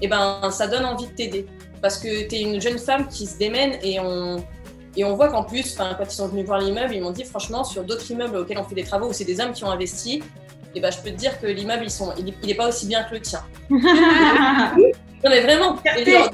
eh 0.00 0.08
ben, 0.08 0.40
ça 0.50 0.68
donne 0.68 0.86
envie 0.86 1.06
de 1.06 1.12
t'aider. 1.12 1.44
Parce 1.82 1.98
que 1.98 2.26
tu 2.26 2.34
es 2.34 2.40
une 2.40 2.62
jeune 2.62 2.78
femme 2.78 3.08
qui 3.08 3.26
se 3.26 3.36
démène 3.36 3.78
et 3.82 4.00
on, 4.00 4.42
et 4.96 5.04
on 5.04 5.14
voit 5.14 5.28
qu'en 5.28 5.44
plus, 5.44 5.74
enfin, 5.74 5.94
quand 5.98 6.04
ils 6.04 6.14
sont 6.14 6.28
venus 6.28 6.46
voir 6.46 6.60
l'immeuble, 6.60 6.94
ils 6.94 7.02
m'ont 7.02 7.10
dit 7.10 7.24
franchement, 7.24 7.64
sur 7.64 7.84
d'autres 7.84 8.10
immeubles 8.10 8.36
auxquels 8.36 8.58
on 8.58 8.64
fait 8.64 8.74
des 8.74 8.84
travaux 8.84 9.08
où 9.08 9.12
c'est 9.12 9.24
des 9.24 9.40
hommes 9.40 9.52
qui 9.52 9.64
ont 9.64 9.70
investi, 9.70 10.22
eh 10.74 10.80
ben, 10.80 10.90
je 10.90 10.98
peux 10.98 11.10
te 11.10 11.16
dire 11.16 11.40
que 11.40 11.46
l'immeuble, 11.46 11.84
ils 11.84 11.90
sont, 11.90 12.12
il 12.18 12.34
n'est 12.46 12.54
pas 12.54 12.68
aussi 12.68 12.86
bien 12.86 13.04
que 13.04 13.14
le 13.14 13.20
tien. 13.20 13.42
Non 15.24 15.30
mais 15.30 15.40
vraiment. 15.40 15.78
Et 15.96 16.04
genre, 16.04 16.30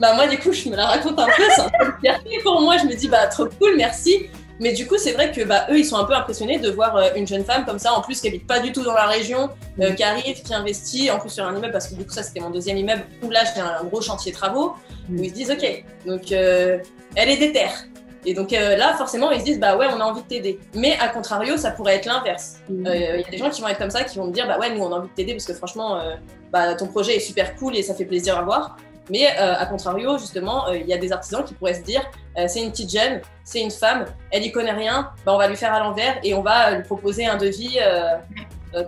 bah 0.00 0.14
moi 0.14 0.26
du 0.26 0.36
coup 0.38 0.52
je 0.52 0.68
me 0.68 0.74
la 0.74 0.86
raconte 0.86 1.16
un 1.16 1.26
peu, 1.26 1.42
c'est 1.54 1.62
un 1.62 1.70
peu 1.78 1.92
fierté 2.00 2.40
pour 2.42 2.60
moi. 2.60 2.76
Je 2.76 2.86
me 2.86 2.94
dis 2.96 3.06
bah 3.06 3.28
trop 3.28 3.46
cool, 3.46 3.76
merci. 3.76 4.28
Mais 4.58 4.72
du 4.72 4.86
coup, 4.86 4.96
c'est 4.96 5.12
vrai 5.12 5.32
que 5.32 5.42
bah, 5.42 5.66
eux, 5.70 5.78
ils 5.78 5.84
sont 5.84 5.96
un 5.96 6.04
peu 6.04 6.14
impressionnés 6.14 6.58
de 6.58 6.70
voir 6.70 6.96
euh, 6.96 7.08
une 7.16 7.26
jeune 7.26 7.44
femme 7.44 7.64
comme 7.64 7.78
ça, 7.78 7.92
en 7.92 8.00
plus 8.00 8.20
qui 8.20 8.28
habite 8.28 8.46
pas 8.46 8.60
du 8.60 8.72
tout 8.72 8.82
dans 8.82 8.94
la 8.94 9.06
région, 9.06 9.50
euh, 9.80 9.92
qui 9.92 10.02
arrive, 10.02 10.42
qui 10.42 10.54
investit, 10.54 11.10
en 11.10 11.18
plus 11.18 11.30
sur 11.30 11.44
un 11.44 11.54
immeuble, 11.54 11.72
parce 11.72 11.88
que 11.88 11.94
du 11.94 12.04
coup, 12.04 12.12
ça 12.12 12.22
c'était 12.22 12.40
mon 12.40 12.50
deuxième 12.50 12.78
immeuble, 12.78 13.04
où 13.22 13.30
là 13.30 13.40
j'ai 13.54 13.60
un 13.60 13.84
gros 13.84 14.00
chantier 14.00 14.32
travaux, 14.32 14.74
où 15.10 15.22
ils 15.22 15.30
se 15.30 15.34
disent, 15.34 15.50
ok, 15.50 15.84
donc 16.06 16.32
euh, 16.32 16.78
elle 17.14 17.28
est 17.28 17.36
déterre. 17.36 17.84
Et 18.28 18.34
donc 18.34 18.50
là, 18.50 18.92
forcément, 18.94 19.30
ils 19.30 19.38
se 19.38 19.44
disent, 19.44 19.60
bah 19.60 19.76
ouais, 19.76 19.86
on 19.88 20.00
a 20.00 20.04
envie 20.04 20.20
de 20.22 20.26
t'aider. 20.26 20.58
Mais 20.74 20.98
à 20.98 21.06
contrario, 21.06 21.56
ça 21.56 21.70
pourrait 21.70 21.94
être 21.94 22.06
l'inverse. 22.06 22.56
Il 22.68 22.82
y 22.82 22.88
a 22.88 23.30
des 23.30 23.38
gens 23.38 23.50
qui 23.50 23.60
vont 23.60 23.68
être 23.68 23.78
comme 23.78 23.90
ça, 23.90 24.02
qui 24.02 24.18
vont 24.18 24.26
me 24.26 24.32
dire, 24.32 24.48
bah 24.48 24.58
ouais, 24.58 24.74
nous 24.74 24.82
on 24.82 24.92
a 24.92 24.96
envie 24.96 25.08
de 25.08 25.14
t'aider 25.14 25.32
parce 25.34 25.44
que 25.44 25.54
franchement, 25.54 26.02
bah, 26.50 26.74
ton 26.74 26.88
projet 26.88 27.14
est 27.14 27.20
super 27.20 27.54
cool 27.54 27.76
et 27.76 27.84
ça 27.84 27.94
fait 27.94 28.04
plaisir 28.04 28.36
à 28.36 28.42
voir. 28.42 28.78
Mais 29.10 29.26
euh, 29.38 29.54
à 29.56 29.66
contrario, 29.66 30.18
justement, 30.18 30.68
euh, 30.68 30.76
il 30.76 30.86
y 30.86 30.92
a 30.92 30.98
des 30.98 31.12
artisans 31.12 31.44
qui 31.44 31.54
pourraient 31.54 31.74
se 31.74 31.82
dire 31.82 32.02
euh, 32.36 32.46
c'est 32.48 32.62
une 32.62 32.70
petite 32.70 32.90
jeune, 32.90 33.20
c'est 33.44 33.60
une 33.60 33.70
femme, 33.70 34.04
elle 34.30 34.44
y 34.44 34.52
connaît 34.52 34.72
rien, 34.72 35.10
bah, 35.24 35.32
on 35.34 35.38
va 35.38 35.48
lui 35.48 35.56
faire 35.56 35.72
à 35.72 35.80
l'envers 35.80 36.18
et 36.22 36.34
on 36.34 36.42
va 36.42 36.72
lui 36.72 36.82
proposer 36.82 37.26
un 37.26 37.36
devis 37.36 37.78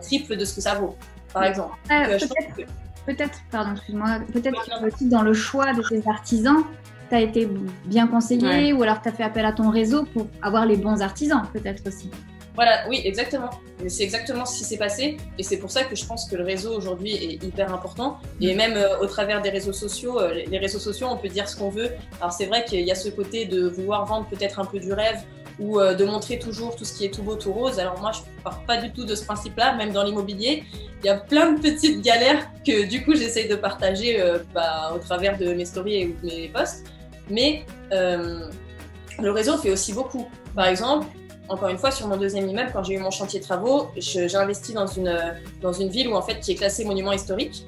triple 0.03 0.37
de 0.37 0.45
ce 0.45 0.55
que 0.55 0.61
ça 0.61 0.75
vaut, 0.75 0.97
par 1.33 1.45
exemple. 1.45 1.75
peut-être, 3.07 3.39
pardon, 3.51 3.73
excuse-moi, 3.73 4.19
peut-être 4.33 4.65
que 4.65 4.87
aussi 4.87 5.09
dans 5.09 5.23
le 5.23 5.33
choix 5.33 5.73
de 5.73 5.83
ces 5.83 6.07
artisans, 6.07 6.65
tu 7.09 7.15
as 7.15 7.21
été 7.21 7.49
bien 7.87 8.07
conseillé 8.07 8.73
ou 8.73 8.83
alors 8.83 9.01
tu 9.01 9.09
as 9.09 9.13
fait 9.13 9.23
appel 9.23 9.47
à 9.47 9.53
ton 9.53 9.71
réseau 9.71 10.05
pour 10.05 10.27
avoir 10.43 10.67
les 10.67 10.77
bons 10.77 11.01
artisans, 11.01 11.43
peut-être 11.53 11.87
aussi. 11.87 12.11
Voilà, 12.59 12.81
oui, 12.89 13.01
exactement. 13.05 13.51
C'est 13.87 14.03
exactement 14.03 14.45
ce 14.45 14.59
qui 14.59 14.65
s'est 14.65 14.79
passé. 14.79 15.17
Et 15.39 15.45
c'est 15.45 15.59
pour 15.59 15.71
ça 15.71 15.85
que 15.85 15.95
je 15.95 16.05
pense 16.05 16.29
que 16.29 16.35
le 16.35 16.43
réseau 16.43 16.77
aujourd'hui 16.77 17.13
est 17.15 17.45
hyper 17.45 17.73
important. 17.73 18.19
Et 18.41 18.53
même 18.53 18.73
euh, 18.75 18.99
au 18.99 19.07
travers 19.07 19.41
des 19.41 19.51
réseaux 19.51 19.73
sociaux, 19.73 20.19
euh, 20.19 20.43
les 20.45 20.59
réseaux 20.59 20.81
sociaux, 20.81 21.07
on 21.09 21.17
peut 21.17 21.29
dire 21.29 21.49
ce 21.49 21.55
qu'on 21.55 21.69
veut. 21.69 21.91
Alors 22.21 22.33
c'est 22.33 22.47
vrai 22.47 22.65
qu'il 22.65 22.81
y 22.81 22.91
a 22.91 22.97
ce 22.97 23.11
côté 23.11 23.45
de 23.45 23.69
vouloir 23.69 24.07
vendre 24.07 24.27
peut-être 24.27 24.59
un 24.59 24.65
peu 24.65 24.81
du 24.81 24.93
rêve 24.93 25.21
ou 25.61 25.79
euh, 25.79 25.95
de 25.95 26.05
montrer 26.05 26.41
toujours 26.41 26.75
tout 26.75 26.85
ce 26.85 26.99
qui 26.99 27.05
est 27.05 27.15
tout 27.15 27.23
beau, 27.23 27.37
tout 27.37 27.53
rose. 27.53 27.79
Alors 27.79 28.01
moi, 28.01 28.11
je 28.11 28.23
ne 28.23 28.43
pars 28.43 28.61
pas 28.65 28.79
du 28.79 28.93
tout 28.93 29.05
de 29.05 29.15
ce 29.15 29.25
principe-là, 29.25 29.77
même 29.77 29.93
dans 29.93 30.03
l'immobilier. 30.03 30.65
Il 31.05 31.07
y 31.07 31.11
a 31.11 31.15
plein 31.15 31.53
de 31.53 31.61
petites 31.61 32.01
galères 32.01 32.51
que 32.67 32.87
du 32.87 33.05
coup 33.05 33.15
j'essaye 33.15 33.47
de 33.47 33.55
partager 33.55 34.21
bah, 34.53 34.93
au 34.97 34.99
travers 34.99 35.39
de 35.39 35.53
mes 35.53 35.65
stories 35.65 35.95
et 35.95 36.07
de 36.25 36.27
mes 36.27 36.49
posts. 36.49 36.87
Mais 37.31 37.65
le 37.93 39.31
réseau 39.31 39.57
fait 39.59 39.71
aussi 39.71 39.93
beaucoup. 39.93 40.29
Par 40.57 40.67
exemple, 40.67 41.07
encore 41.49 41.69
une 41.69 41.79
fois, 41.79 41.91
sur 41.91 42.07
mon 42.07 42.17
deuxième 42.17 42.49
immeuble, 42.49 42.71
quand 42.73 42.83
j'ai 42.83 42.95
eu 42.95 42.99
mon 42.99 43.11
chantier 43.11 43.41
travaux, 43.41 43.89
j'ai 43.97 44.35
investi 44.37 44.73
dans 44.73 44.87
une, 44.87 45.35
dans 45.61 45.73
une 45.73 45.89
ville 45.89 46.09
où, 46.09 46.15
en 46.15 46.23
fait, 46.23 46.41
qui 46.41 46.53
est 46.53 46.57
classée 46.57 46.85
monument 46.85 47.13
historique. 47.13 47.65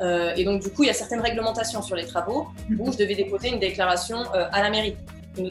Euh, 0.00 0.32
et 0.36 0.44
donc, 0.44 0.62
du 0.62 0.70
coup, 0.70 0.82
il 0.82 0.86
y 0.86 0.90
a 0.90 0.94
certaines 0.94 1.20
réglementations 1.20 1.82
sur 1.82 1.96
les 1.96 2.06
travaux 2.06 2.48
où 2.78 2.92
je 2.92 2.98
devais 2.98 3.14
déposer 3.14 3.48
une 3.48 3.60
déclaration 3.60 4.18
euh, 4.34 4.48
à 4.50 4.62
la 4.62 4.70
mairie 4.70 4.96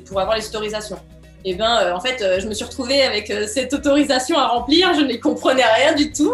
pour 0.06 0.20
avoir 0.20 0.36
les 0.36 0.46
autorisations 0.48 1.00
et 1.44 1.52
eh 1.52 1.54
ben 1.56 1.78
euh, 1.82 1.96
en 1.96 2.00
fait 2.00 2.22
euh, 2.22 2.40
je 2.40 2.48
me 2.48 2.54
suis 2.54 2.64
retrouvée 2.64 3.02
avec 3.02 3.32
euh, 3.32 3.48
cette 3.48 3.74
autorisation 3.74 4.38
à 4.38 4.48
remplir, 4.48 4.94
je 4.94 5.02
ne 5.02 5.16
comprenais 5.16 5.64
rien 5.64 5.96
du 5.96 6.12
tout. 6.12 6.34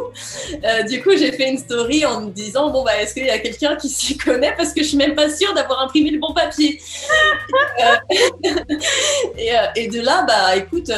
du 0.89 1.01
coup 1.01 1.11
j'ai 1.17 1.31
fait 1.31 1.49
une 1.49 1.57
story 1.57 2.05
en 2.05 2.21
me 2.21 2.29
disant 2.29 2.71
bon 2.71 2.83
bah 2.83 3.01
est-ce 3.01 3.13
qu'il 3.13 3.25
y 3.25 3.29
a 3.29 3.39
quelqu'un 3.39 3.77
qui 3.77 3.87
s'y 3.87 4.17
connaît? 4.17 4.53
Parce 4.57 4.73
que 4.73 4.83
je 4.83 4.89
suis 4.89 4.97
même 4.97 5.15
pas 5.15 5.29
sûre 5.29 5.53
d'avoir 5.53 5.81
imprimé 5.81 6.11
le 6.11 6.19
bon 6.19 6.33
papier. 6.33 6.81
et, 9.37 9.51
et, 9.75 9.87
de 9.87 10.01
là 10.01 10.25
bah 10.27 10.57
écoute 10.57 10.91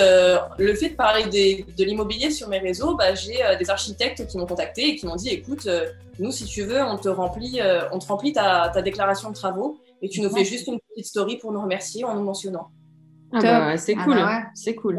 le 0.58 0.74
fait 0.74 0.89
de 0.89 0.95
parler 0.95 1.26
des, 1.26 1.65
de 1.78 1.84
l'immobilier 1.84 2.32
sur 2.32 2.48
mes 2.48 2.60
réseaux, 2.60 2.95
bah, 2.95 3.13
j'ai 3.13 3.38
des 3.60 3.69
architectes 3.69 4.26
qui 4.26 4.38
m'ont 4.38 4.48
contacté 4.48 4.89
et 4.89 4.95
qui 4.95 5.06
m'ont 5.06 5.15
dit 5.15 5.30
écoute 5.30 5.67
nous 6.17 6.32
si 6.32 6.45
tu 6.45 6.63
veux 6.63 6.82
on 6.82 6.98
te 6.98 7.10
remplit 7.10 7.60
on 7.91 8.00
te 8.00 8.08
remplit 8.08 8.34
ta, 8.34 8.72
ta 8.74 8.82
déclaration 8.82 9.30
de 9.30 9.36
travaux 9.36 9.80
et 10.02 10.10
tu 10.10 10.22
nous 10.22 10.30
fais 10.30 10.45
juste 10.45 10.67
une 10.67 10.80
petite 10.80 11.06
story 11.06 11.38
pour 11.38 11.52
nous 11.52 11.62
remercier 11.62 12.04
en 12.04 12.15
nous 12.15 12.24
mentionnant. 12.24 12.72
Ah 13.34 13.42
bah, 13.42 13.78
c'est 13.78 13.96
ah 13.98 14.04
cool, 14.04 14.15
bah 14.15 14.42
c'est 14.54 14.76
cool. 14.76 14.98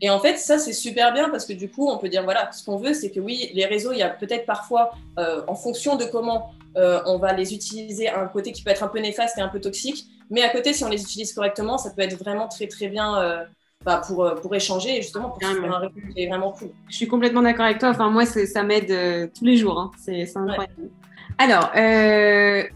Et 0.00 0.10
en 0.10 0.18
fait, 0.18 0.36
ça, 0.36 0.58
c'est 0.58 0.72
super 0.72 1.12
bien 1.14 1.30
parce 1.30 1.46
que 1.46 1.52
du 1.52 1.70
coup, 1.70 1.88
on 1.88 1.98
peut 1.98 2.08
dire, 2.08 2.24
voilà, 2.24 2.50
ce 2.52 2.64
qu'on 2.64 2.76
veut, 2.76 2.94
c'est 2.94 3.10
que 3.10 3.20
oui, 3.20 3.50
les 3.54 3.64
réseaux, 3.64 3.92
il 3.92 3.98
y 3.98 4.02
a 4.02 4.10
peut-être 4.10 4.44
parfois, 4.44 4.90
euh, 5.18 5.42
en 5.46 5.54
fonction 5.54 5.96
de 5.96 6.04
comment 6.04 6.50
euh, 6.76 7.00
on 7.06 7.16
va 7.18 7.32
les 7.32 7.54
utiliser, 7.54 8.08
un 8.10 8.26
côté 8.26 8.52
qui 8.52 8.62
peut 8.62 8.70
être 8.70 8.82
un 8.82 8.88
peu 8.88 8.98
néfaste 8.98 9.38
et 9.38 9.40
un 9.40 9.48
peu 9.48 9.60
toxique. 9.60 10.04
Mais 10.30 10.42
à 10.42 10.50
côté, 10.50 10.72
si 10.72 10.84
on 10.84 10.88
les 10.88 11.00
utilise 11.00 11.32
correctement, 11.32 11.78
ça 11.78 11.90
peut 11.90 12.02
être 12.02 12.18
vraiment 12.18 12.48
très, 12.48 12.66
très 12.66 12.88
bien 12.88 13.18
euh, 13.18 13.44
bah, 13.84 14.02
pour, 14.06 14.30
pour 14.42 14.54
échanger 14.54 14.98
et 14.98 15.02
justement 15.02 15.30
pour 15.30 15.38
faire 15.38 15.72
un 15.72 15.78
réseau 15.78 15.94
qui 16.14 16.22
est 16.22 16.28
vraiment 16.28 16.50
cool. 16.52 16.68
Je 16.90 16.96
suis 16.96 17.08
complètement 17.08 17.42
d'accord 17.42 17.64
avec 17.64 17.78
toi. 17.78 17.90
Enfin, 17.90 18.10
moi, 18.10 18.26
ça 18.26 18.62
m'aide 18.62 19.32
tous 19.32 19.44
les 19.44 19.56
jours. 19.56 19.78
Hein. 19.78 19.90
C'est 19.98 20.36
incroyable. 20.36 20.90
Alors, 21.38 21.70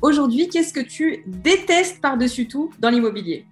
aujourd'hui, 0.00 0.48
qu'est-ce 0.48 0.72
que 0.72 0.80
tu 0.80 1.24
détestes 1.26 2.00
par-dessus 2.00 2.48
tout 2.48 2.70
dans 2.78 2.90
l'immobilier? 2.90 3.44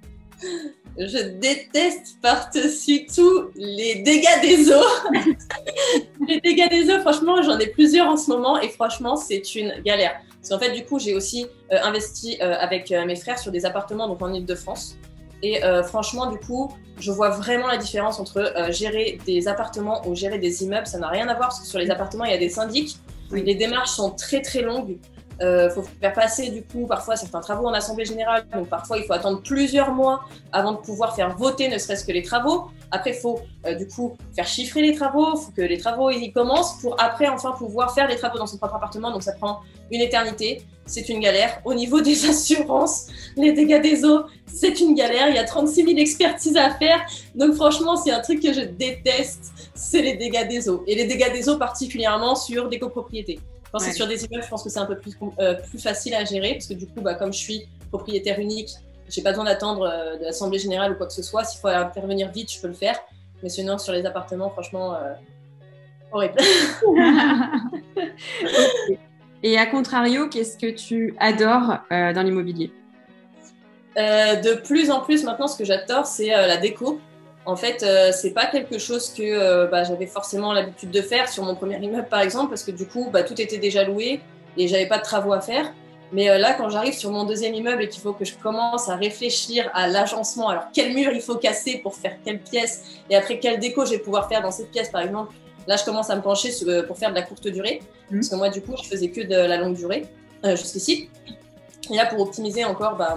Je 0.99 1.19
déteste 1.19 2.19
par-dessus 2.23 3.07
tout 3.07 3.51
les 3.55 3.97
dégâts 3.97 4.41
des 4.43 4.71
eaux. 4.73 5.13
les 6.29 6.41
dégâts 6.41 6.71
des 6.71 6.91
eaux, 6.91 7.01
franchement, 7.01 7.43
j'en 7.43 7.59
ai 7.59 7.67
plusieurs 7.67 8.09
en 8.09 8.17
ce 8.17 8.31
moment 8.31 8.61
et 8.61 8.69
franchement, 8.69 9.17
c'est 9.17 9.55
une 9.55 9.83
galère. 9.83 10.21
Parce 10.49 10.49
qu'en 10.49 10.59
fait, 10.59 10.73
du 10.73 10.85
coup, 10.85 10.99
j'ai 10.99 11.15
aussi 11.15 11.47
euh, 11.73 11.77
investi 11.83 12.39
euh, 12.41 12.55
avec 12.59 12.93
euh, 12.93 13.05
mes 13.05 13.17
frères 13.17 13.39
sur 13.39 13.51
des 13.51 13.67
appartements 13.67 14.09
donc 14.09 14.23
en 14.23 14.33
Ile-de-France. 14.33 14.97
Et 15.43 15.61
franchement, 15.87 16.33
du 16.33 16.39
coup, 16.39 16.73
je 16.99 17.13
vois 17.13 17.29
vraiment 17.29 17.67
la 17.67 17.77
différence 17.77 18.19
entre 18.19 18.55
gérer 18.71 19.19
des 19.27 19.49
appartements 19.49 20.01
ou 20.09 20.15
gérer 20.15 20.39
des 20.39 20.65
immeubles. 20.65 20.87
Ça 20.87 20.99
n'a 20.99 21.09
rien 21.09 21.29
à 21.29 21.35
voir 21.35 21.49
parce 21.51 21.61
que 21.61 21.67
sur 21.67 21.79
les 21.79 21.91
appartements, 21.91 22.25
il 22.25 22.31
y 22.31 22.35
a 22.35 22.39
des 22.39 22.49
syndics. 22.49 22.97
Les 23.31 23.55
démarches 23.55 23.91
sont 23.91 24.11
très 24.13 24.41
très 24.41 24.63
longues. 24.63 24.97
Il 25.38 25.44
euh, 25.44 25.70
faut 25.70 25.83
faire 26.01 26.14
passer 26.14 26.51
du 26.51 26.62
coup 26.62 26.87
parfois 26.87 27.14
certains 27.14 27.40
travaux 27.40 27.66
en 27.66 27.75
assemblée 27.75 28.07
générale, 28.07 28.46
donc 28.55 28.68
parfois 28.68 28.96
il 28.96 29.05
faut 29.05 29.12
attendre 29.12 29.42
plusieurs 29.42 29.92
mois 29.92 30.25
avant 30.51 30.72
de 30.72 30.79
pouvoir 30.79 31.14
faire 31.14 31.37
voter 31.37 31.68
ne 31.68 31.77
serait-ce 31.77 32.07
que 32.07 32.12
les 32.12 32.22
travaux. 32.22 32.68
Après, 32.90 33.11
il 33.11 33.16
faut 33.16 33.40
euh, 33.66 33.75
du 33.75 33.87
coup 33.87 34.16
faire 34.35 34.46
chiffrer 34.46 34.81
les 34.81 34.94
travaux, 34.94 35.37
faut 35.37 35.53
que 35.53 35.61
les 35.61 35.77
travaux 35.77 36.09
y 36.11 36.33
commencent 36.33 36.81
pour 36.81 36.99
après 37.03 37.29
enfin 37.29 37.53
pouvoir 37.53 37.92
faire 37.92 38.09
les 38.09 38.16
travaux 38.16 38.38
dans 38.38 38.46
son 38.46 38.57
propre 38.57 38.77
appartement. 38.77 39.11
Donc 39.11 39.22
ça 39.22 39.33
prend 39.33 39.61
une 39.90 40.01
éternité, 40.01 40.62
c'est 40.87 41.09
une 41.11 41.20
galère. 41.20 41.61
Au 41.66 41.75
niveau 41.75 42.01
des 42.01 42.27
assurances, 42.31 43.09
les 43.37 43.53
dégâts 43.53 43.83
des 43.83 44.07
eaux, 44.07 44.22
c'est 44.46 44.81
une 44.81 44.94
galère. 44.94 45.29
Il 45.29 45.35
y 45.35 45.38
a 45.38 45.44
36 45.44 45.85
000 45.85 45.99
expertises 45.99 46.57
à 46.57 46.70
faire. 46.70 47.05
Donc 47.35 47.55
franchement, 47.55 47.96
c'est 47.96 48.11
un 48.11 48.20
truc 48.20 48.40
que 48.40 48.55
je 48.55 48.62
déteste, 48.62 49.53
c'est 49.75 50.01
les 50.01 50.16
dégâts 50.16 50.49
des 50.49 50.66
eaux. 50.70 50.83
Et 50.87 50.94
les 50.94 51.05
dégâts 51.05 51.31
des 51.31 51.46
eaux 51.51 51.59
particulièrement 51.59 52.35
sur 52.35 52.70
des 52.70 52.79
copropriétés. 52.79 53.38
Quand 53.77 53.85
c'est 53.85 53.93
sur 53.93 54.07
des 54.07 54.25
immeubles, 54.25 54.43
je 54.43 54.49
pense 54.49 54.65
que 54.65 54.71
c'est 54.71 54.79
un 54.79 54.87
peu 54.87 54.97
plus, 54.97 55.19
euh, 55.39 55.55
plus 55.55 55.79
facile 55.79 56.15
à 56.15 56.25
gérer 56.25 56.55
parce 56.55 56.67
que 56.67 56.73
du 56.73 56.87
coup, 56.87 57.03
bah, 57.03 57.15
comme 57.15 57.31
je 57.31 57.39
suis 57.39 57.69
propriétaire 57.91 58.41
unique, 58.41 58.71
j'ai 59.07 59.21
pas 59.21 59.33
besoin 59.33 59.45
d'attendre 59.45 59.83
euh, 59.83 60.17
de 60.17 60.25
l'assemblée 60.25 60.59
générale 60.59 60.93
ou 60.93 60.95
quoi 60.95 61.07
que 61.07 61.12
ce 61.12 61.23
soit. 61.23 61.45
S'il 61.45 61.61
faut 61.61 61.69
intervenir 61.69 62.33
vite, 62.33 62.51
je 62.51 62.59
peux 62.59 62.69
le 62.69 62.75
faire. 62.75 62.99
Mais 63.43 63.51
sinon, 63.51 63.77
sur 63.77 63.93
les 63.93 64.07
appartements, 64.07 64.49
franchement, 64.49 64.95
euh, 64.95 65.12
horrible. 66.11 66.37
Et 69.43 69.59
à 69.59 69.67
contrario, 69.67 70.31
qu'est-ce 70.31 70.57
que 70.57 70.71
tu 70.71 71.15
adores 71.21 71.77
dans 71.91 72.23
l'immobilier? 72.25 72.73
De 73.95 74.55
plus 74.55 74.91
en 74.91 75.01
plus, 75.01 75.23
maintenant, 75.23 75.49
ce 75.49 75.59
que 75.59 75.65
j'adore, 75.65 76.07
c'est 76.07 76.29
la 76.29 76.57
déco. 76.57 76.99
En 77.47 77.55
fait, 77.55 77.85
euh, 77.85 78.11
c'est 78.13 78.33
pas 78.33 78.47
quelque 78.47 78.77
chose 78.77 79.11
que 79.11 79.23
euh, 79.23 79.69
bah, 79.69 79.85
j'avais 79.85 80.07
forcément 80.07 80.53
l'habitude 80.53 80.91
de 80.91 81.01
faire 81.01 81.29
sur 81.29 81.45
mon 81.45 81.55
premier 81.55 81.79
immeuble, 81.79 82.09
par 82.09 82.21
exemple, 82.21 82.49
parce 82.49 82.65
que 82.65 82.73
du 82.73 82.87
coup, 82.87 83.09
bah, 83.13 83.23
tout 83.23 83.41
était 83.41 83.59
déjà 83.59 83.85
loué 83.85 84.21
et 84.57 84.67
j'avais 84.67 84.89
pas 84.89 84.99
de 84.99 85.05
travaux 85.05 85.33
à 85.33 85.41
faire. 85.41 85.73
Mais 86.13 86.29
euh, 86.29 86.39
là, 86.39 86.55
quand 86.55 86.69
j'arrive 86.71 86.95
sur 86.95 87.13
mon 87.13 87.25
deuxième 87.25 87.55
immeuble 87.55 87.85
et 87.85 87.89
qu'il 87.89 88.03
faut 88.03 88.13
que 88.13 88.25
je 88.25 88.35
commence 88.35 88.89
à 88.89 88.97
réfléchir 88.97 89.71
à 89.75 89.87
l'agencement, 89.87 90.49
alors 90.49 90.65
quel 90.75 90.93
mur 90.93 91.13
il 91.13 91.21
faut 91.21 91.37
casser 91.37 91.79
pour 91.79 91.95
faire 91.95 92.17
quelle 92.25 92.41
pièce, 92.41 92.83
et 93.11 93.17
après 93.17 93.39
quelle 93.39 93.61
déco 93.61 93.85
je 93.85 93.93
vais 93.93 93.99
pouvoir 94.01 94.29
faire 94.29 94.43
dans 94.43 94.51
cette 94.51 94.73
pièce, 94.73 94.89
par 94.89 95.03
exemple, 95.03 95.33
là, 95.69 95.77
je 95.77 95.85
commence 95.85 96.11
à 96.11 96.17
me 96.17 96.23
pencher 96.23 96.51
pour 96.89 96.99
faire 96.99 97.11
de 97.11 97.15
la 97.15 97.23
courte 97.23 97.47
durée, 97.47 97.81
mmh. 98.11 98.17
parce 98.17 98.29
que 98.29 98.35
moi, 98.35 98.49
du 98.49 98.61
coup, 98.61 98.75
je 98.83 98.89
faisais 98.89 99.09
que 99.09 99.21
de 99.21 99.37
la 99.37 99.57
longue 99.57 99.77
durée 99.77 100.07
jusqu'ici. 100.45 101.11
Et 101.93 101.97
là, 101.97 102.07
pour 102.07 102.21
optimiser 102.21 102.65
encore 102.65 102.97
bah, 102.97 103.17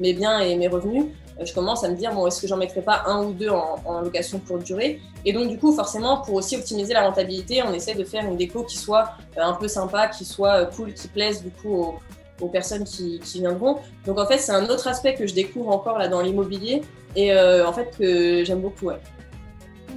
mes 0.00 0.12
biens 0.12 0.40
et 0.40 0.56
mes 0.56 0.66
revenus, 0.66 1.04
euh, 1.04 1.29
je 1.44 1.54
commence 1.54 1.84
à 1.84 1.88
me 1.88 1.96
dire, 1.96 2.12
bon, 2.12 2.26
est-ce 2.26 2.40
que 2.40 2.46
j'en 2.46 2.56
mettrai 2.56 2.82
pas 2.82 3.02
un 3.06 3.24
ou 3.24 3.32
deux 3.32 3.48
en, 3.48 4.00
location 4.02 4.38
pour 4.38 4.58
durée 4.58 5.00
Et 5.24 5.32
donc, 5.32 5.48
du 5.48 5.58
coup, 5.58 5.72
forcément, 5.72 6.18
pour 6.18 6.34
aussi 6.34 6.56
optimiser 6.56 6.92
la 6.92 7.06
rentabilité, 7.06 7.62
on 7.62 7.72
essaie 7.72 7.94
de 7.94 8.04
faire 8.04 8.24
une 8.24 8.36
déco 8.36 8.64
qui 8.64 8.76
soit 8.76 9.12
euh, 9.36 9.42
un 9.42 9.54
peu 9.54 9.68
sympa, 9.68 10.08
qui 10.08 10.24
soit 10.24 10.62
euh, 10.62 10.66
cool, 10.66 10.92
qui 10.92 11.08
plaise 11.08 11.42
du 11.42 11.50
coup 11.50 11.94
aux, 12.40 12.48
personnes 12.48 12.84
qui, 12.84 13.20
viendront. 13.34 13.78
Donc, 14.06 14.18
en 14.18 14.26
fait, 14.26 14.38
c'est 14.38 14.52
un 14.52 14.64
autre 14.66 14.88
aspect 14.88 15.14
que 15.14 15.26
je 15.26 15.34
découvre 15.34 15.70
encore 15.70 15.98
là 15.98 16.08
dans 16.08 16.22
l'immobilier 16.22 16.82
et 17.16 17.34
en 17.34 17.72
fait 17.72 17.94
que 17.98 18.44
j'aime 18.44 18.60
beaucoup. 18.60 18.86
Ouais. 18.86 19.00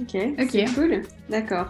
Ok, 0.02 0.16
ok, 0.38 0.74
cool, 0.74 1.02
d'accord. 1.30 1.68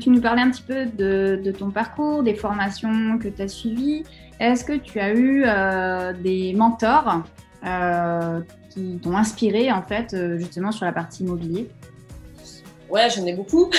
tu 0.00 0.10
nous 0.10 0.20
parlais 0.20 0.42
un 0.42 0.50
petit 0.50 0.62
peu 0.62 0.86
de, 0.86 1.52
ton 1.56 1.70
parcours, 1.70 2.24
des 2.24 2.34
formations 2.34 3.18
que 3.18 3.28
tu 3.28 3.42
as 3.42 3.46
suivies. 3.46 4.02
Est-ce 4.40 4.64
que 4.64 4.72
tu 4.72 4.98
as 4.98 5.14
eu 5.14 5.44
des 6.22 6.54
mentors 6.54 7.08
euh, 7.08 7.18
qui 8.72 8.98
t'ont 9.02 9.16
inspiré 9.16 9.70
en 9.70 9.82
fait 9.82 10.14
euh, 10.14 10.38
justement 10.38 10.72
sur 10.72 10.84
la 10.84 10.92
partie 10.92 11.22
immobilier 11.22 11.68
Ouais, 12.88 13.08
j'en 13.08 13.24
ai 13.24 13.32
beaucoup. 13.32 13.70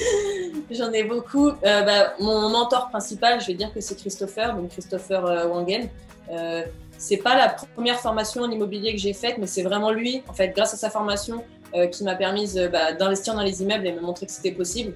j'en 0.72 0.90
ai 0.90 1.04
beaucoup. 1.04 1.48
Euh, 1.48 1.82
bah, 1.82 2.14
mon 2.18 2.48
mentor 2.48 2.88
principal, 2.88 3.40
je 3.40 3.46
vais 3.46 3.54
dire 3.54 3.72
que 3.72 3.80
c'est 3.80 3.94
Christopher, 3.94 4.56
donc 4.56 4.70
Christopher 4.70 5.48
Wangen. 5.48 5.88
Euh, 6.32 6.64
c'est 6.96 7.18
pas 7.18 7.36
la 7.36 7.50
première 7.76 8.00
formation 8.00 8.42
en 8.42 8.50
immobilier 8.50 8.92
que 8.92 8.98
j'ai 8.98 9.12
faite, 9.12 9.36
mais 9.38 9.46
c'est 9.46 9.62
vraiment 9.62 9.92
lui. 9.92 10.24
En 10.26 10.32
fait, 10.32 10.48
grâce 10.48 10.74
à 10.74 10.76
sa 10.76 10.90
formation, 10.90 11.44
qui 11.92 12.02
m'a 12.02 12.16
permis 12.16 12.56
bah, 12.72 12.94
d'investir 12.94 13.34
dans 13.34 13.42
les 13.42 13.62
immeubles 13.62 13.86
et 13.86 13.92
me 13.92 14.00
montrer 14.00 14.26
que 14.26 14.32
c'était 14.32 14.50
possible. 14.50 14.94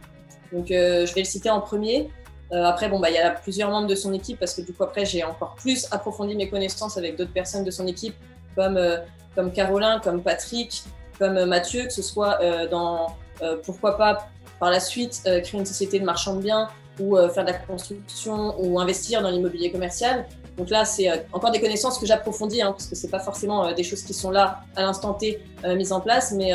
Donc, 0.53 0.69
je 0.71 1.15
vais 1.15 1.21
le 1.21 1.25
citer 1.25 1.51
en 1.51 1.61
premier. 1.61 2.11
Après, 2.53 2.89
bon, 2.89 3.01
bah, 3.01 3.11
il 3.11 3.15
y 3.15 3.19
a 3.19 3.31
plusieurs 3.31 3.71
membres 3.71 3.87
de 3.87 3.95
son 3.95 4.13
équipe 4.13 4.39
parce 4.39 4.55
que 4.55 4.61
du 4.61 4.73
coup, 4.73 4.83
après, 4.85 5.05
j'ai 5.07 5.25
encore 5.25 5.55
plus 5.55 5.87
approfondi 5.91 6.35
mes 6.37 6.49
connaissances 6.49 6.99
avec 6.99 7.17
d'autres 7.17 7.33
personnes 7.33 7.65
de 7.65 7.71
son 7.71 7.87
équipe, 7.87 8.15
comme, 8.55 8.79
comme 9.35 9.53
Caroline, 9.53 10.01
comme 10.05 10.23
Patrick, 10.23 10.83
comme 11.19 11.45
Mathieu, 11.47 11.85
que 11.85 11.93
ce 11.93 12.03
soit 12.03 12.39
dans, 12.71 13.17
pourquoi 13.65 13.97
pas, 13.97 14.29
par 14.61 14.71
la 14.71 14.81
suite, 14.81 15.23
créer 15.25 15.59
une 15.59 15.65
société 15.65 15.99
de 15.99 16.05
marchand 16.05 16.37
de 16.37 16.43
biens 16.43 16.69
ou 17.01 17.17
faire 17.33 17.45
de 17.45 17.53
la 17.53 17.59
construction 17.59 18.55
ou 18.61 18.79
investir 18.79 19.23
dans 19.23 19.31
l'immobilier 19.31 19.73
commercial. 19.73 20.27
Donc 20.57 20.71
là, 20.71 20.85
c'est 20.85 21.11
euh, 21.11 21.17
encore 21.33 21.51
des 21.51 21.61
connaissances 21.61 21.99
que 21.99 22.07
j'approfondis, 22.07 22.63
hein, 22.63 22.73
parce 22.73 22.87
que 22.87 22.95
c'est 22.95 23.09
pas 23.09 23.21
forcément 23.21 23.67
euh, 23.67 23.73
des 23.73 23.83
choses 23.83 24.03
qui 24.03 24.13
sont 24.13 24.31
là 24.31 24.61
à 24.77 24.83
l'instant 24.83 25.15
T 25.15 25.41
euh, 25.65 25.75
mises 25.77 25.93
en 25.93 26.01
place, 26.01 26.33
mais, 26.33 26.53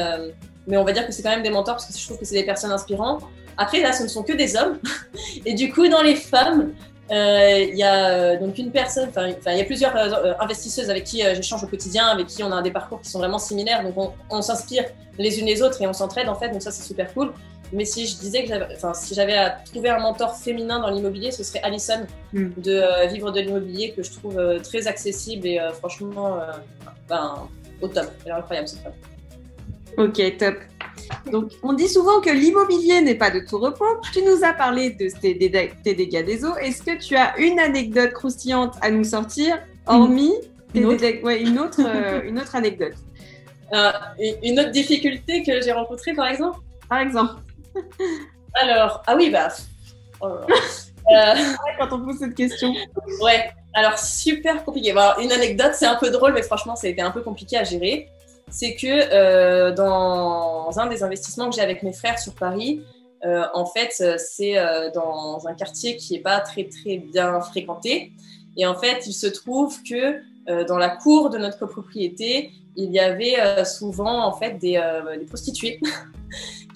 mais 0.67 0.77
on 0.77 0.83
va 0.83 0.91
dire 0.91 1.05
que 1.05 1.12
c'est 1.12 1.23
quand 1.23 1.29
même 1.29 1.43
des 1.43 1.49
mentors, 1.49 1.75
parce 1.75 1.88
que 1.88 1.97
je 1.97 2.05
trouve 2.05 2.19
que 2.19 2.25
c'est 2.25 2.36
des 2.36 2.45
personnes 2.45 2.71
inspirantes. 2.71 3.23
Après, 3.58 3.82
là, 3.82 3.93
ce 3.93 4.04
ne 4.04 4.08
sont 4.08 4.24
que 4.24 4.34
des 4.34 4.56
hommes. 4.56 4.80
Et 5.46 5.54
du 5.54 5.72
coup, 5.72 5.88
dans 5.88 6.02
les 6.02 6.15
femmes, 6.15 6.74
il 7.10 7.76
y 7.76 7.84
a 7.84 8.36
donc 8.36 8.58
une 8.58 8.72
personne, 8.72 9.10
enfin, 9.10 9.28
il 9.28 9.58
y 9.58 9.62
a 9.62 9.63
plusieurs 9.63 9.96
investisseuses 10.41 10.89
avec 10.89 11.06
qui 11.06 11.22
j'échange 11.22 11.63
au 11.63 11.67
quotidien, 11.67 12.08
avec 12.08 12.28
qui 12.28 12.43
on 12.43 12.52
a 12.52 12.62
des 12.62 12.72
parcours 12.72 13.00
qui 13.02 13.10
sont 13.10 13.20
vraiment 13.20 13.39
similaires. 13.39 13.82
Donc, 13.84 13.98
on, 13.98 14.12
on 14.30 14.41
s'inspire 14.41 14.84
les 15.17 15.39
unes 15.39 15.46
les 15.46 15.62
autres 15.62 15.82
et 15.82 15.88
on 15.88 15.93
s'entraide, 15.93 16.28
en 16.28 16.36
fait. 16.36 16.50
Donc, 16.50 16.62
ça, 16.62 16.72
c'est 16.72 16.84
super 16.84 17.13
cool. 17.13 17.32
Mais 17.74 17.86
si 17.86 18.08
je 18.08 18.17
disais 18.17 18.43
que 18.43 18.50
j'avais, 18.50 18.76
enfin, 18.76 18.93
si 18.93 19.13
j'avais 19.13 19.36
à 19.36 19.50
trouver 19.50 19.89
un 19.89 20.00
mentor 20.00 20.38
féminin 20.38 20.80
dans 20.80 20.89
l'immobilier, 20.89 21.32
ce 21.32 21.43
serait 21.43 21.62
Alison 21.63 22.06
hmm. 22.34 22.50
de 22.58 22.72
euh, 22.72 23.06
Vivre 23.08 23.32
de 23.32 23.41
l'immobilier 23.41 23.91
que 23.91 24.04
je 24.04 24.12
trouve 24.12 24.38
euh, 24.39 24.60
très 24.60 24.88
accessible 24.88 25.48
et 25.48 25.60
euh, 25.60 25.72
franchement, 25.72 26.39
ben, 27.10 27.48
au 27.82 27.88
top. 27.88 28.06
Elle 28.26 28.32
est 28.32 28.36
incroyable 28.36 28.67
cette 28.67 28.84
femme. 28.84 28.93
Ok, 29.98 30.38
top. 30.38 30.56
Donc, 31.32 31.52
on 31.63 31.74
dit 31.74 31.88
souvent 31.88 32.22
que 32.22 32.30
l'immobilier 32.30 33.02
n'est 33.02 33.15
pas 33.15 33.32
de 33.32 33.39
tout 33.39 33.60
repos. 33.60 33.86
Tu 34.13 34.22
nous 34.24 34.43
as 34.43 34.54
parlé 34.54 34.91
de 34.91 35.10
tes, 35.10 35.34
dégâts 35.34 36.26
des 36.26 36.46
eaux. 36.46 36.56
Est-ce 36.58 36.84
que 36.84 36.98
tu 36.98 37.15
as 37.15 37.38
une 37.38 37.60
anecdote 37.60 38.12
croustillante 38.13 38.76
à 38.82 38.89
nous 38.91 39.04
sortir, 39.04 39.58
hormis 39.86 40.34
une, 40.74 40.86
autre. 40.86 41.04
une, 41.04 41.60
autre, 41.60 41.80
une 42.26 42.39
autre 42.39 42.56
anecdote 42.56 42.96
Une 44.43 44.60
autre 44.60 44.72
difficulté 44.72 45.43
que 45.43 45.62
j'ai 45.62 45.72
rencontrée, 45.72 46.13
par 46.13 46.28
exemple? 46.28 46.60
Par 46.89 47.00
exemple. 47.00 47.41
Alors, 48.62 49.04
ah 49.08 49.15
oui, 49.15 49.30
bah. 49.30 49.50
Oh 50.22 50.28
euh, 51.12 51.36
quand 51.80 51.93
on 51.93 52.06
pose 52.06 52.17
cette 52.20 52.36
question. 52.36 52.74
Ouais, 53.22 53.50
alors 53.74 53.98
super 53.98 54.63
compliqué. 54.63 54.93
une 55.22 55.32
anecdote, 55.32 55.72
c'est 55.74 55.86
un 55.86 55.96
peu 55.96 56.10
drôle, 56.10 56.34
mais 56.34 56.41
franchement, 56.41 56.76
ça 56.76 56.88
a 56.88 56.89
été 56.89 57.02
un 57.02 57.12
peu 57.12 57.22
compliqué 57.22 57.58
à 57.58 57.63
gérer. 57.63 58.10
C'est 58.49 58.75
que 58.75 58.88
euh, 58.88 59.73
dans 59.73 60.69
un 60.77 60.88
des 60.88 61.03
investissements 61.03 61.49
que 61.49 61.55
j'ai 61.55 61.62
avec 61.62 61.83
mes 61.83 61.93
frères 61.93 62.19
sur 62.19 62.33
Paris, 62.33 62.81
euh, 63.25 63.43
en 63.53 63.65
fait, 63.65 63.91
c'est 64.17 64.55
dans 64.93 65.47
un 65.47 65.53
quartier 65.53 65.97
qui 65.97 66.13
n'est 66.13 66.21
pas 66.21 66.39
très 66.39 66.65
très 66.65 66.97
bien 66.97 67.39
fréquenté. 67.41 68.13
Et 68.57 68.65
en 68.65 68.75
fait, 68.75 69.05
il 69.07 69.13
se 69.13 69.27
trouve 69.27 69.81
que 69.83 70.21
dans 70.65 70.77
la 70.77 70.89
cour 70.89 71.29
de 71.29 71.38
notre 71.38 71.60
copropriété, 71.60 72.51
il 72.77 72.91
y 72.91 72.99
avait 72.99 73.65
souvent 73.65 74.23
en 74.25 74.33
fait 74.33 74.57
des, 74.60 74.81
des 75.19 75.25
prostituées 75.25 75.79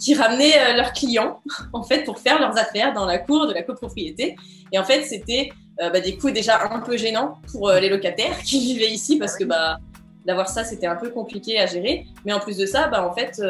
qui 0.01 0.15
ramenaient 0.15 0.57
euh, 0.57 0.73
leurs 0.73 0.93
clients 0.93 1.41
en 1.73 1.83
fait 1.83 2.03
pour 2.03 2.19
faire 2.19 2.39
leurs 2.39 2.57
affaires 2.57 2.93
dans 2.93 3.05
la 3.05 3.19
cour 3.19 3.47
de 3.47 3.53
la 3.53 3.63
copropriété. 3.63 4.35
Et 4.71 4.79
en 4.79 4.83
fait, 4.83 5.03
c'était 5.03 5.51
euh, 5.81 5.89
bah, 5.89 5.99
des 5.99 6.17
coûts 6.17 6.31
déjà 6.31 6.71
un 6.71 6.79
peu 6.79 6.97
gênants 6.97 7.37
pour 7.51 7.69
euh, 7.69 7.79
les 7.79 7.89
locataires 7.89 8.37
qui 8.43 8.59
vivaient 8.59 8.91
ici 8.91 9.17
parce 9.17 9.37
que 9.37 9.45
bah, 9.45 9.77
d'avoir 10.25 10.47
ça, 10.47 10.63
c'était 10.63 10.87
un 10.87 10.95
peu 10.95 11.09
compliqué 11.09 11.59
à 11.59 11.65
gérer. 11.65 12.05
Mais 12.25 12.33
en 12.33 12.39
plus 12.39 12.57
de 12.57 12.65
ça, 12.65 12.87
bah, 12.87 13.07
en 13.07 13.13
fait, 13.13 13.41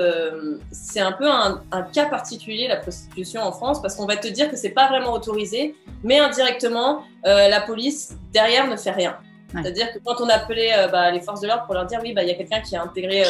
c'est 0.71 0.99
un 0.99 1.11
peu 1.11 1.29
un, 1.29 1.61
cas 1.93 2.05
particulier, 2.05 2.67
la 2.67 2.77
prostitution 2.77 3.41
en 3.41 3.51
France, 3.51 3.81
parce 3.81 3.95
qu'on 3.95 4.05
va 4.05 4.17
te 4.17 4.27
dire 4.27 4.49
que 4.49 4.55
c'est 4.55 4.69
pas 4.69 4.87
vraiment 4.87 5.13
autorisé, 5.13 5.75
mais 6.03 6.19
indirectement, 6.19 7.03
la 7.23 7.61
police, 7.61 8.15
derrière, 8.33 8.67
ne 8.67 8.77
fait 8.77 8.91
rien. 8.91 9.17
C'est-à-dire 9.53 9.91
que 9.91 9.99
quand 9.99 10.21
on 10.21 10.29
appelait 10.29 10.71
bah, 10.91 11.11
les 11.11 11.19
forces 11.19 11.41
de 11.41 11.47
l'ordre 11.47 11.65
pour 11.65 11.73
leur 11.73 11.85
dire, 11.85 11.99
oui, 12.01 12.13
bah, 12.13 12.23
il 12.23 12.29
y 12.29 12.31
a 12.31 12.35
quelqu'un 12.35 12.61
qui 12.61 12.75
a 12.75 12.81
intégré 12.81 13.25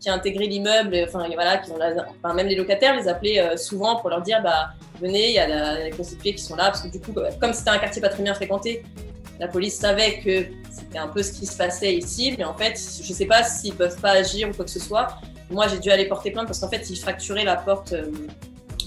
qui 0.00 0.08
a 0.08 0.14
intégré 0.14 0.46
l'immeuble, 0.46 0.96
enfin 1.04 1.26
voilà, 1.34 1.58
qui 1.58 1.70
ont 1.70 1.78
enfin, 2.22 2.34
même 2.34 2.46
les 2.46 2.54
locataires 2.54 2.96
les 2.96 3.08
appelaient 3.08 3.40
euh, 3.40 3.56
souvent 3.56 3.96
pour 3.96 4.10
leur 4.10 4.22
dire 4.22 4.42
bah 4.42 4.70
venez, 5.00 5.28
il 5.28 5.34
y 5.34 5.38
a 5.38 5.48
la, 5.48 5.84
les 5.84 5.90
constitués 5.90 6.34
qui 6.34 6.42
sont 6.42 6.56
là 6.56 6.66
parce 6.66 6.82
que 6.82 6.88
du 6.88 7.00
coup 7.00 7.12
comme 7.40 7.52
c'était 7.52 7.70
un 7.70 7.78
quartier 7.78 8.02
pas 8.02 8.08
très 8.08 8.22
bien 8.22 8.34
fréquenté, 8.34 8.82
la 9.38 9.48
police 9.48 9.78
savait 9.78 10.20
que 10.20 10.46
c'était 10.70 10.98
un 10.98 11.08
peu 11.08 11.22
ce 11.22 11.32
qui 11.32 11.46
se 11.46 11.56
passait 11.56 11.94
ici, 11.94 12.34
mais 12.38 12.44
en 12.44 12.54
fait 12.54 12.74
je 12.76 13.12
sais 13.12 13.26
pas 13.26 13.42
s'ils 13.42 13.74
peuvent 13.74 14.00
pas 14.00 14.12
agir 14.12 14.48
ou 14.48 14.52
quoi 14.52 14.64
que 14.64 14.70
ce 14.70 14.80
soit. 14.80 15.18
Moi 15.50 15.68
j'ai 15.68 15.78
dû 15.78 15.90
aller 15.90 16.06
porter 16.06 16.30
plainte 16.30 16.46
parce 16.46 16.58
qu'en 16.58 16.68
fait 16.68 16.88
ils 16.90 16.96
fracturaient 16.96 17.44
la 17.44 17.56
porte 17.56 17.92
euh, 17.92 18.10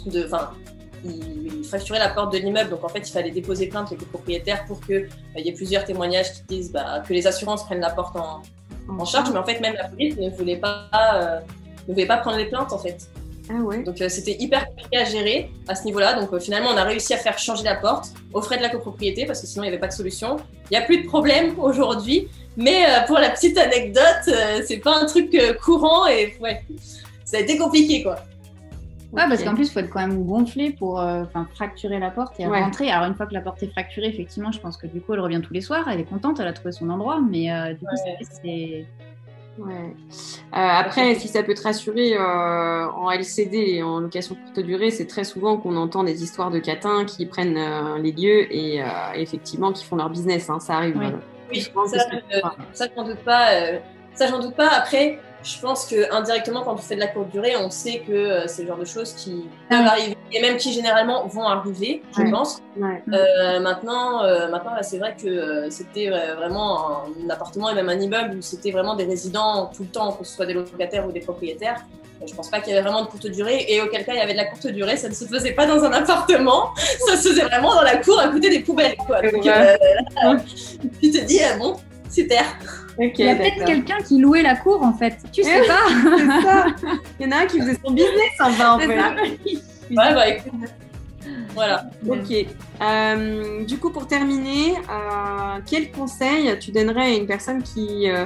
de, 0.05 0.25
enfin 0.25 0.51
ils 1.05 1.63
fracturaient 1.63 1.99
la 1.99 2.09
porte 2.09 2.33
de 2.33 2.39
l'immeuble, 2.39 2.71
donc 2.71 2.83
en 2.83 2.89
fait 2.89 3.07
il 3.07 3.11
fallait 3.11 3.31
déposer 3.31 3.67
plainte 3.67 3.87
avec 3.87 4.01
les 4.01 4.05
propriétaires 4.07 4.65
pour 4.65 4.79
que 4.81 5.07
bah, 5.33 5.39
y 5.39 5.49
ait 5.49 5.53
plusieurs 5.53 5.85
témoignages 5.85 6.33
qui 6.33 6.43
disent 6.43 6.71
bah, 6.71 7.03
que 7.07 7.13
les 7.13 7.25
assurances 7.25 7.63
prennent 7.63 7.79
la 7.79 7.91
porte 7.91 8.15
en, 8.17 8.41
en 8.97 9.05
charge, 9.05 9.29
mais 9.31 9.37
en 9.37 9.43
fait, 9.43 9.59
même 9.59 9.75
la 9.75 9.87
police 9.87 10.17
ne 10.17 10.29
voulait 10.29 10.57
pas, 10.57 10.89
euh, 10.93 11.39
ne 11.87 11.93
voulait 11.93 12.05
pas 12.05 12.17
prendre 12.17 12.37
les 12.37 12.45
plaintes, 12.45 12.73
en 12.73 12.79
fait. 12.79 13.09
Ah 13.49 13.61
ouais. 13.63 13.83
Donc 13.83 13.99
euh, 13.99 14.09
c'était 14.09 14.37
hyper 14.39 14.67
compliqué 14.67 14.97
à 14.97 15.05
gérer 15.05 15.51
à 15.67 15.75
ce 15.75 15.83
niveau-là. 15.85 16.19
Donc 16.19 16.31
euh, 16.31 16.39
finalement, 16.39 16.69
on 16.71 16.77
a 16.77 16.83
réussi 16.83 17.13
à 17.13 17.17
faire 17.17 17.37
changer 17.39 17.63
la 17.63 17.75
porte 17.75 18.13
aux 18.33 18.41
frais 18.41 18.57
de 18.57 18.61
la 18.61 18.69
copropriété 18.69 19.25
parce 19.25 19.41
que 19.41 19.47
sinon 19.47 19.63
il 19.63 19.67
n'y 19.67 19.73
avait 19.73 19.79
pas 19.79 19.87
de 19.87 19.93
solution. 19.93 20.37
Il 20.69 20.77
n'y 20.77 20.83
a 20.83 20.85
plus 20.85 21.01
de 21.01 21.07
problème 21.07 21.55
aujourd'hui. 21.59 22.27
Mais 22.57 22.85
pour 23.07 23.17
la 23.17 23.29
petite 23.29 23.57
anecdote, 23.57 24.35
c'est 24.67 24.79
pas 24.79 25.01
un 25.01 25.05
truc 25.05 25.33
courant 25.63 26.07
et 26.07 26.35
ouais, 26.41 26.61
ça 27.23 27.37
a 27.37 27.39
été 27.39 27.57
compliqué 27.57 28.03
quoi. 28.03 28.17
Ouais, 29.13 29.23
parce 29.29 29.43
qu'en 29.43 29.55
plus, 29.55 29.67
il 29.67 29.71
faut 29.71 29.79
être 29.79 29.89
quand 29.89 30.01
même 30.05 30.25
gonflé 30.25 30.71
pour 30.71 31.01
fracturer 31.55 31.99
la 31.99 32.11
porte 32.11 32.37
et 32.37 32.45
rentrer. 32.45 32.91
Alors, 32.91 33.07
une 33.07 33.15
fois 33.15 33.27
que 33.27 33.33
la 33.33 33.39
porte 33.39 33.63
est 33.63 33.71
fracturée, 33.71 34.07
effectivement, 34.07 34.51
je 34.51 34.59
pense 34.59 34.75
que 34.75 34.87
du 34.87 34.99
coup, 34.99 35.13
elle 35.13 35.21
revient 35.21 35.41
tous 35.41 35.53
les 35.53 35.61
soirs. 35.61 35.87
Elle 35.89 36.01
est 36.01 36.09
contente, 36.09 36.39
elle 36.41 36.47
a 36.47 36.53
trouvé 36.53 36.73
son 36.73 36.89
endroit. 36.89 37.21
Mais 37.21 37.47
du 37.75 37.85
coup, 37.85 37.95
c'est. 38.43 38.85
Ouais. 39.59 39.93
Euh, 40.53 40.53
après, 40.53 41.15
si 41.15 41.27
ça 41.27 41.43
peut 41.43 41.53
te 41.53 41.61
rassurer, 41.61 42.15
euh, 42.15 42.87
en 42.87 43.11
LCD 43.11 43.57
et 43.57 43.83
en 43.83 43.99
location 43.99 44.35
courte 44.35 44.59
durée, 44.59 44.89
c'est 44.89 45.05
très 45.05 45.23
souvent 45.23 45.57
qu'on 45.57 45.75
entend 45.75 46.03
des 46.03 46.23
histoires 46.23 46.49
de 46.49 46.59
catins 46.59 47.05
qui 47.05 47.25
prennent 47.25 47.57
euh, 47.57 47.97
les 47.97 48.11
lieux 48.11 48.53
et 48.53 48.81
effectivement 49.15 49.73
qui 49.73 49.85
font 49.85 49.97
leur 49.97 50.09
business. 50.09 50.49
Hein, 50.49 50.59
ça 50.59 50.77
arrive. 50.77 50.97
Oui, 51.51 51.61
ça, 51.61 52.89
j'en 52.95 53.03
doute 53.03 53.19
pas. 53.25 53.51
ça, 54.13 54.27
j'en 54.27 54.39
doute 54.39 54.55
pas. 54.55 54.69
Après, 54.69 55.19
je 55.43 55.59
pense 55.59 55.85
que 55.85 56.11
indirectement, 56.13 56.63
quand 56.63 56.73
on 56.73 56.77
fait 56.77 56.95
de 56.95 56.99
la 56.99 57.07
courte 57.07 57.29
durée, 57.29 57.55
on 57.55 57.69
sait 57.69 57.99
que 58.05 58.11
euh, 58.11 58.47
c'est 58.47 58.63
le 58.63 58.67
genre 58.67 58.77
de 58.77 58.85
choses 58.85 59.13
qui 59.13 59.45
peuvent 59.69 59.85
arriver 59.85 60.17
et 60.33 60.41
même 60.41 60.57
qui 60.57 60.73
généralement 60.73 61.25
vont 61.27 61.43
arriver, 61.43 62.03
je 62.17 62.29
pense. 62.29 62.61
Euh, 62.77 63.59
maintenant, 63.59 64.23
euh, 64.23 64.49
maintenant 64.49 64.71
c'est 64.81 64.97
vrai 64.97 65.15
que 65.21 65.69
c'était 65.69 66.09
vraiment 66.09 67.03
un, 67.05 67.29
appartement 67.29 67.69
et 67.69 67.75
même 67.75 67.89
un 67.89 67.99
immeuble 67.99 68.37
où 68.37 68.41
c'était 68.41 68.71
vraiment 68.71 68.95
des 68.95 69.05
résidents 69.05 69.71
tout 69.75 69.83
le 69.83 69.89
temps, 69.89 70.11
que 70.13 70.25
ce 70.25 70.35
soit 70.35 70.45
des 70.45 70.53
locataires 70.53 71.07
ou 71.07 71.11
des 71.11 71.21
propriétaires. 71.21 71.85
Je 72.27 72.33
pense 72.35 72.49
pas 72.49 72.59
qu'il 72.59 72.73
y 72.73 72.77
avait 72.77 72.85
vraiment 72.85 73.03
de 73.03 73.07
courte 73.07 73.27
durée 73.27 73.65
et 73.69 73.81
auquel 73.81 74.03
cas 74.03 74.11
il 74.11 74.17
y 74.17 74.21
avait 74.21 74.33
de 74.33 74.37
la 74.37 74.45
courte 74.45 74.67
durée, 74.67 74.97
ça 74.97 75.07
ne 75.07 75.13
se 75.13 75.23
faisait 75.23 75.53
pas 75.53 75.65
dans 75.65 75.81
un 75.85 75.91
appartement, 75.93 76.71
ça 77.07 77.15
se 77.15 77.29
faisait 77.29 77.45
vraiment 77.45 77.73
dans 77.73 77.81
la 77.81 77.95
cour 77.95 78.19
à 78.19 78.27
côté 78.27 78.49
des 78.49 78.59
poubelles. 78.59 78.97
Quoi. 78.97 79.21
Donc, 79.21 79.43
tu 81.01 81.11
te 81.11 81.23
dis, 81.23 81.39
bon, 81.57 81.77
super. 82.09 82.43
Il 82.99 83.17
y 83.17 83.29
a 83.29 83.35
peut-être 83.35 83.65
quelqu'un 83.65 83.97
qui 84.05 84.19
louait 84.19 84.41
la 84.41 84.55
cour 84.55 84.83
en 84.83 84.93
fait. 84.93 85.17
Tu 85.31 85.43
sais 85.43 85.61
pas. 85.67 86.41
ça. 86.41 86.65
Il 87.19 87.25
y 87.25 87.29
en 87.29 87.31
a 87.31 87.43
un 87.43 87.45
qui 87.45 87.59
faisait 87.59 87.77
son 87.83 87.91
business 87.91 88.31
en 88.39 88.51
bas 88.51 88.73
en 88.75 88.79
fait. 88.79 88.87
ouais, 88.87 89.55
bah 89.89 90.27
écoute. 90.27 90.51
Voilà. 91.53 91.89
Ok. 92.07 92.33
Euh, 92.81 93.65
du 93.65 93.77
coup, 93.77 93.91
pour 93.91 94.07
terminer, 94.07 94.75
euh, 94.77 95.59
quel 95.65 95.91
conseil 95.91 96.57
tu 96.59 96.71
donnerais 96.71 97.01
à 97.01 97.09
une 97.09 97.27
personne 97.27 97.63
qui, 97.63 98.09
euh, 98.09 98.25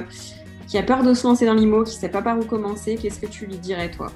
qui 0.68 0.78
a 0.78 0.82
peur 0.82 1.02
de 1.02 1.14
se 1.14 1.26
lancer 1.26 1.46
dans 1.46 1.54
l'IMO, 1.54 1.84
qui 1.84 1.94
ne 1.94 2.00
sait 2.00 2.08
pas 2.08 2.22
par 2.22 2.38
où 2.38 2.44
commencer? 2.44 2.96
Qu'est-ce 3.00 3.20
que 3.20 3.26
tu 3.26 3.46
lui 3.46 3.58
dirais, 3.58 3.90
toi? 3.90 4.10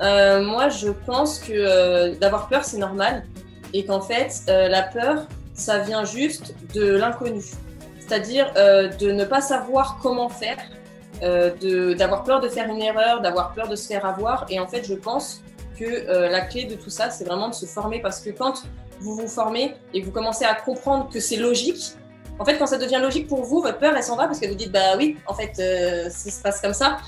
Moi, 0.00 0.68
je 0.68 0.90
pense 1.06 1.40
que 1.40 2.14
d'avoir 2.18 2.48
peur, 2.48 2.64
c'est 2.64 2.78
normal. 2.78 3.24
Et 3.74 3.84
qu'en 3.84 4.00
fait, 4.00 4.42
la 4.46 4.82
peur, 4.82 5.26
ça 5.54 5.78
vient 5.78 6.04
juste 6.04 6.54
de 6.74 6.96
l'inconnu 6.96 7.42
c'est-à-dire 8.08 8.52
euh, 8.56 8.88
de 8.88 9.10
ne 9.10 9.24
pas 9.24 9.40
savoir 9.40 9.98
comment 10.02 10.28
faire, 10.28 10.56
euh, 11.22 11.94
d'avoir 11.94 12.24
peur 12.24 12.40
de 12.40 12.48
faire 12.48 12.68
une 12.68 12.80
erreur, 12.80 13.20
d'avoir 13.20 13.52
peur 13.52 13.68
de 13.68 13.76
se 13.76 13.86
faire 13.86 14.06
avoir. 14.06 14.46
Et 14.48 14.58
en 14.58 14.66
fait, 14.66 14.84
je 14.84 14.94
pense 14.94 15.42
que 15.78 15.84
euh, 15.84 16.28
la 16.28 16.40
clé 16.40 16.64
de 16.64 16.74
tout 16.74 16.90
ça, 16.90 17.10
c'est 17.10 17.24
vraiment 17.24 17.48
de 17.48 17.54
se 17.54 17.66
former 17.66 18.00
parce 18.00 18.20
que 18.20 18.30
quand 18.30 18.62
vous 19.00 19.14
vous 19.14 19.28
formez 19.28 19.74
et 19.92 20.00
que 20.00 20.06
vous 20.06 20.12
commencez 20.12 20.44
à 20.44 20.54
comprendre 20.54 21.08
que 21.12 21.20
c'est 21.20 21.36
logique, 21.36 21.92
en 22.38 22.44
fait, 22.44 22.56
quand 22.56 22.66
ça 22.66 22.78
devient 22.78 23.00
logique 23.00 23.26
pour 23.26 23.42
vous, 23.44 23.60
votre 23.60 23.78
peur, 23.78 23.94
elle 23.94 24.02
s'en 24.02 24.16
va 24.16 24.26
parce 24.26 24.38
que 24.38 24.46
vous 24.46 24.54
dites, 24.54 24.72
bah 24.72 24.96
oui, 24.96 25.18
en 25.26 25.34
fait, 25.34 25.56
ça 26.10 26.30
se 26.30 26.40
passe 26.40 26.60
comme 26.60 26.72
ça, 26.72 26.98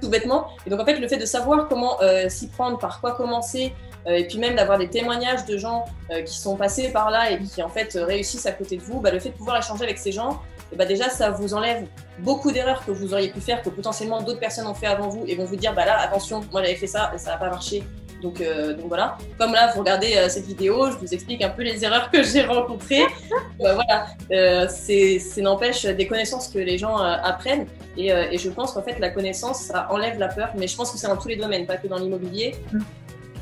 tout 0.00 0.08
bêtement. 0.08 0.48
Et 0.66 0.70
donc, 0.70 0.80
en 0.80 0.84
fait, 0.84 0.98
le 0.98 1.06
fait 1.08 1.18
de 1.18 1.26
savoir 1.26 1.68
comment 1.68 1.98
s'y 2.28 2.48
prendre, 2.48 2.78
par 2.78 3.00
quoi 3.00 3.12
commencer, 3.12 3.74
et 4.08 4.26
puis 4.26 4.38
même 4.38 4.56
d'avoir 4.56 4.78
des 4.78 4.88
témoignages 4.88 5.44
de 5.44 5.58
gens 5.58 5.84
qui 6.24 6.36
sont 6.36 6.56
passés 6.56 6.88
par 6.90 7.10
là 7.10 7.30
et 7.30 7.38
qui, 7.38 7.62
en 7.62 7.68
fait, 7.68 7.98
réussissent 8.00 8.46
à 8.46 8.52
côté 8.52 8.76
de 8.76 8.82
vous, 8.82 9.00
bah, 9.00 9.10
le 9.10 9.18
fait 9.18 9.30
de 9.30 9.34
pouvoir 9.34 9.58
échanger 9.58 9.84
avec 9.84 9.98
ces 9.98 10.12
gens, 10.12 10.40
et 10.72 10.76
bah 10.76 10.84
déjà, 10.84 11.08
ça 11.08 11.30
vous 11.30 11.54
enlève 11.54 11.86
beaucoup 12.18 12.52
d'erreurs 12.52 12.84
que 12.84 12.90
vous 12.90 13.14
auriez 13.14 13.30
pu 13.30 13.40
faire, 13.40 13.62
que 13.62 13.70
potentiellement 13.70 14.22
d'autres 14.22 14.40
personnes 14.40 14.66
ont 14.66 14.74
fait 14.74 14.86
avant 14.86 15.08
vous 15.08 15.24
et 15.26 15.34
vont 15.34 15.44
vous 15.44 15.56
dire 15.56 15.74
bah 15.74 15.86
là 15.86 15.98
attention, 16.00 16.42
moi 16.52 16.62
j'avais 16.62 16.76
fait 16.76 16.86
ça 16.86 17.10
et 17.14 17.18
ça 17.18 17.30
n'a 17.30 17.36
pas 17.38 17.48
marché. 17.48 17.82
Donc, 18.20 18.40
euh, 18.40 18.74
donc 18.74 18.88
voilà. 18.88 19.16
Comme 19.38 19.52
là, 19.52 19.72
vous 19.72 19.80
regardez 19.80 20.16
euh, 20.16 20.28
cette 20.28 20.44
vidéo, 20.44 20.90
je 20.90 20.96
vous 20.96 21.14
explique 21.14 21.40
un 21.40 21.50
peu 21.50 21.62
les 21.62 21.84
erreurs 21.84 22.10
que 22.10 22.22
j'ai 22.22 22.42
rencontrées. 22.42 23.04
Bah, 23.60 23.74
voilà, 23.74 24.06
euh, 24.30 24.68
c'est 24.68 25.18
n'empêche 25.38 25.84
des 25.84 26.06
connaissances 26.06 26.46
que 26.46 26.60
les 26.60 26.78
gens 26.78 26.96
apprennent. 26.96 27.66
Et, 27.96 28.10
et, 28.10 28.38
je 28.38 28.50
pense 28.50 28.70
qu'en 28.70 28.82
fait, 28.82 29.00
la 29.00 29.10
connaissance, 29.10 29.62
ça 29.62 29.88
enlève 29.90 30.16
la 30.16 30.28
peur. 30.28 30.50
Mais 30.56 30.68
je 30.68 30.76
pense 30.76 30.92
que 30.92 30.98
c'est 30.98 31.08
dans 31.08 31.16
tous 31.16 31.26
les 31.26 31.34
domaines, 31.34 31.66
pas 31.66 31.76
que 31.76 31.88
dans 31.88 31.98
l'immobilier. 31.98 32.54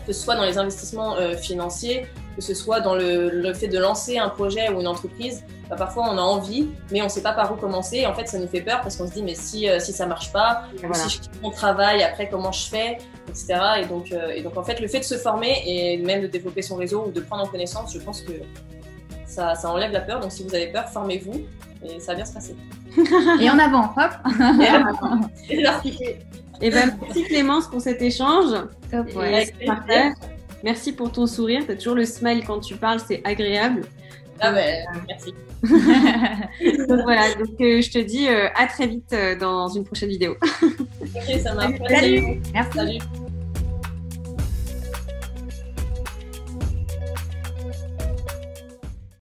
Que 0.06 0.12
ce 0.12 0.22
soit 0.22 0.36
dans 0.36 0.44
les 0.44 0.56
investissements 0.56 1.16
financiers, 1.36 2.06
que 2.36 2.42
ce 2.42 2.54
soit 2.54 2.80
dans 2.80 2.94
le, 2.94 3.28
le, 3.28 3.54
fait 3.54 3.66
de 3.66 3.78
lancer 3.78 4.18
un 4.18 4.28
projet 4.28 4.68
ou 4.70 4.80
une 4.80 4.86
entreprise. 4.86 5.42
Bah, 5.68 5.74
parfois, 5.76 6.04
on 6.08 6.16
a 6.16 6.20
envie, 6.20 6.68
mais 6.92 7.00
on 7.00 7.06
ne 7.06 7.10
sait 7.10 7.22
pas 7.22 7.32
par 7.32 7.52
où 7.52 7.56
commencer. 7.56 7.96
Et 7.98 8.06
en 8.06 8.14
fait, 8.14 8.28
ça 8.28 8.38
nous 8.38 8.46
fait 8.46 8.60
peur 8.60 8.82
parce 8.82 8.96
qu'on 8.96 9.08
se 9.08 9.12
dit, 9.14 9.22
mais 9.24 9.34
si, 9.34 9.66
si 9.80 9.92
ça 9.92 10.06
marche 10.06 10.32
pas, 10.32 10.62
si 10.92 11.08
je 11.10 11.20
quitte 11.22 11.42
mon 11.42 11.50
travail, 11.50 12.04
après, 12.04 12.28
comment 12.28 12.52
je 12.52 12.68
fais 12.68 12.98
etc. 13.28 13.58
Et 13.82 13.86
donc, 13.86 14.12
euh, 14.12 14.30
et 14.30 14.42
donc, 14.42 14.56
en 14.56 14.62
fait, 14.62 14.80
le 14.80 14.88
fait 14.88 15.00
de 15.00 15.04
se 15.04 15.16
former 15.16 15.62
et 15.66 15.98
même 15.98 16.22
de 16.22 16.26
développer 16.26 16.62
son 16.62 16.76
réseau 16.76 17.06
ou 17.08 17.10
de 17.10 17.20
prendre 17.20 17.44
en 17.44 17.46
connaissance, 17.46 17.92
je 17.92 17.98
pense 17.98 18.22
que 18.22 18.32
ça, 19.26 19.54
ça 19.54 19.70
enlève 19.70 19.92
la 19.92 20.00
peur. 20.00 20.20
Donc, 20.20 20.32
si 20.32 20.42
vous 20.42 20.54
avez 20.54 20.68
peur, 20.68 20.88
formez-vous 20.88 21.42
et 21.84 22.00
ça 22.00 22.12
va 22.12 22.16
bien 22.16 22.24
se 22.24 22.32
passer. 22.32 22.56
et 23.40 23.50
en 23.50 23.58
avant, 23.58 23.92
hop 23.96 24.12
Et, 25.50 25.56
et 25.60 26.18
ben, 26.60 26.96
merci 27.00 27.24
Clémence 27.24 27.68
pour 27.68 27.80
cet 27.80 28.02
échange. 28.02 28.52
Top, 28.90 29.14
ouais. 29.14 29.52
Merci 30.64 30.92
pour 30.92 31.12
ton 31.12 31.26
sourire. 31.26 31.64
Tu 31.66 31.72
as 31.72 31.76
toujours 31.76 31.94
le 31.94 32.04
smile 32.04 32.42
quand 32.46 32.60
tu 32.60 32.76
parles, 32.76 33.00
c'est 33.06 33.20
agréable. 33.24 33.82
Ah 34.40 34.52
ben, 34.52 34.84
merci. 35.08 35.34
donc 36.88 37.00
voilà, 37.02 37.34
donc 37.34 37.60
euh, 37.60 37.80
je 37.80 37.90
te 37.90 37.98
dis 37.98 38.28
euh, 38.28 38.48
à 38.54 38.66
très 38.66 38.86
vite 38.86 39.14
dans 39.40 39.68
une 39.68 39.84
prochaine 39.84 40.10
vidéo. 40.10 40.36
ok, 40.62 41.40
ça 41.42 41.54
marche. 41.54 41.78
Salut. 41.88 42.40
Merci. 42.52 42.72
Salut. 42.76 42.98